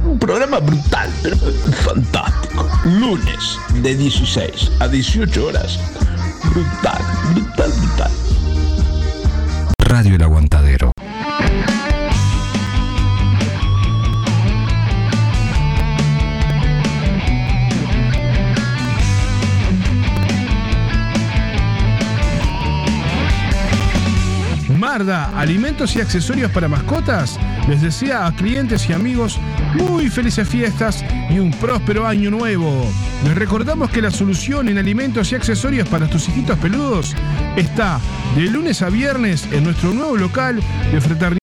un 0.05 0.19
programa 0.19 0.59
brutal, 0.59 1.11
pero 1.23 1.37
fantástico. 1.37 2.69
Lunes 2.85 3.59
de 3.83 3.97
16 3.97 4.73
a 4.81 4.89
18 4.89 5.47
horas. 5.47 5.79
Brutal, 6.53 7.03
brutal, 7.33 7.73
brutal. 7.79 8.11
Radio 9.79 10.17
El 10.17 10.23
Aguantadero. 10.23 10.60
Alimentos 25.11 25.97
y 25.97 26.01
accesorios 26.01 26.53
para 26.53 26.69
mascotas, 26.69 27.37
les 27.69 27.83
desea 27.83 28.27
a 28.27 28.33
clientes 28.33 28.89
y 28.89 28.93
amigos 28.93 29.41
muy 29.75 30.09
felices 30.09 30.49
fiestas 30.49 31.05
y 31.29 31.41
un 31.41 31.51
próspero 31.51 32.07
año 32.07 32.31
nuevo. 32.31 32.87
Les 33.25 33.35
recordamos 33.35 33.91
que 33.91 34.03
la 34.03 34.13
solución 34.13 34.69
en 34.69 34.79
alimentos 34.79 35.33
y 35.33 35.35
accesorios 35.35 35.89
para 35.89 36.07
tus 36.07 36.29
hijitos 36.29 36.59
peludos 36.59 37.17
está 37.57 37.99
de 38.37 38.43
lunes 38.43 38.83
a 38.83 38.91
viernes 38.91 39.49
en 39.51 39.65
nuestro 39.65 39.93
nuevo 39.93 40.17
local 40.17 40.61
de 40.93 41.01
fraternidad. 41.01 41.40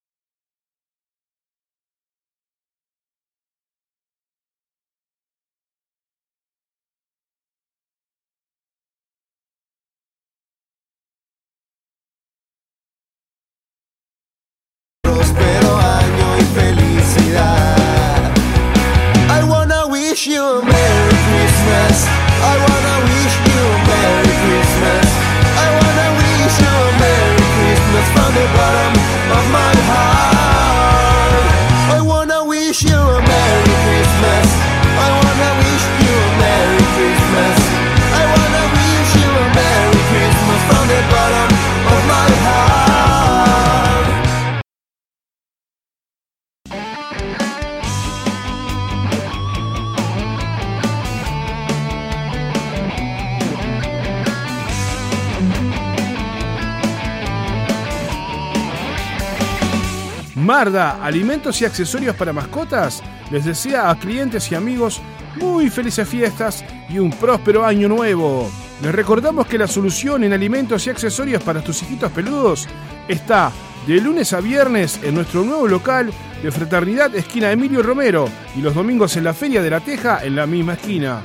Alimentos 60.58 61.62
y 61.62 61.66
accesorios 61.66 62.16
para 62.16 62.34
mascotas, 62.34 63.04
les 63.30 63.46
desea 63.46 63.92
a 63.92 63.96
clientes 64.00 64.52
y 64.52 64.56
amigos 64.56 65.00
muy 65.36 65.70
felices 65.70 66.10
fiestas 66.10 66.66
y 66.90 66.98
un 66.98 67.12
próspero 67.12 67.64
año 67.64 67.88
nuevo. 67.88 68.50
Les 68.82 68.92
recordamos 68.92 69.46
que 69.46 69.60
la 69.60 69.68
solución 69.68 70.24
en 70.24 70.34
alimentos 70.34 70.88
y 70.88 70.90
accesorios 70.90 71.44
para 71.44 71.64
tus 71.64 71.84
hijitos 71.84 72.12
peludos 72.12 72.68
está 73.08 73.52
de 73.86 74.02
lunes 74.02 74.34
a 74.34 74.42
viernes 74.42 75.00
en 75.04 75.14
nuestro 75.14 75.44
nuevo 75.44 75.68
local 75.68 76.12
de 76.42 76.52
Fraternidad 76.52 77.14
Esquina 77.16 77.52
Emilio 77.52 77.84
Romero 77.84 78.28
y 78.56 78.62
los 78.62 78.74
domingos 78.74 79.16
en 79.16 79.26
la 79.26 79.36
Feria 79.36 79.62
de 79.62 79.70
la 79.70 79.80
Teja 79.80 80.26
en 80.26 80.36
la 80.36 80.48
misma 80.48 80.74
esquina. 80.74 81.22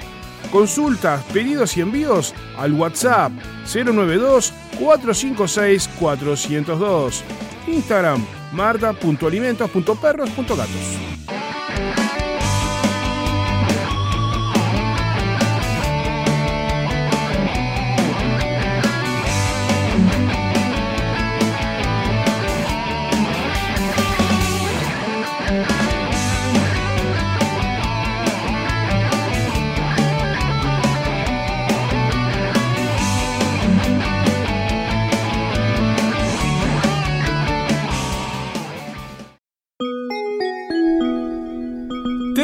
Consultas, 0.50 1.22
pedidos 1.32 1.74
y 1.78 1.80
envíos 1.80 2.34
al 2.58 2.74
WhatsApp 2.74 3.32
092 3.64 4.52
456 4.78 5.88
402. 5.98 7.24
Instagram 7.66 8.24
marta.alimentos.perros.gatos. 8.52 11.21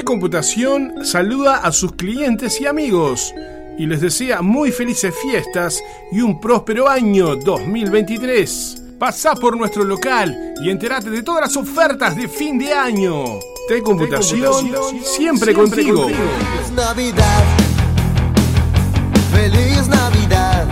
Computación 0.09 1.05
saluda 1.05 1.59
a 1.59 1.71
sus 1.71 1.93
clientes 1.93 2.63
y 2.63 2.67
amigos 2.67 3.35
y 3.77 3.85
les 3.85 4.01
desea 4.01 4.41
muy 4.41 4.73
felices 4.73 5.15
fiestas 5.21 5.85
y 6.11 6.23
un 6.23 6.41
próspero 6.41 6.89
año 6.89 7.37
2023. 7.37 8.85
Pasa 8.99 9.35
por 9.35 9.55
nuestro 9.55 9.85
local 9.85 10.55
y 10.65 10.71
entérate 10.71 11.11
de 11.11 11.23
todas 11.23 11.43
las 11.43 11.57
ofertas 11.59 12.17
de 12.17 12.27
fin 12.27 12.57
de 12.57 12.73
año. 12.73 13.39
T 13.69 13.83
Computación, 13.83 14.55
siempre, 14.55 15.05
siempre 15.05 15.53
contigo. 15.53 16.05
contigo. 16.05 16.19
Feliz 16.19 16.73
Navidad. 16.75 17.45
Feliz 19.31 19.89
Navidad. 19.89 20.67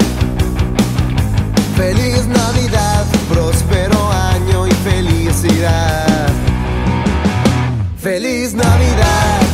Feliz 1.77 2.27
Navidad. 2.27 3.05
Próspero 3.29 4.13
año 4.13 4.67
y 4.67 4.71
felicidad. 4.71 5.86
Feliz 8.07 8.55
Navidad. 8.55 9.46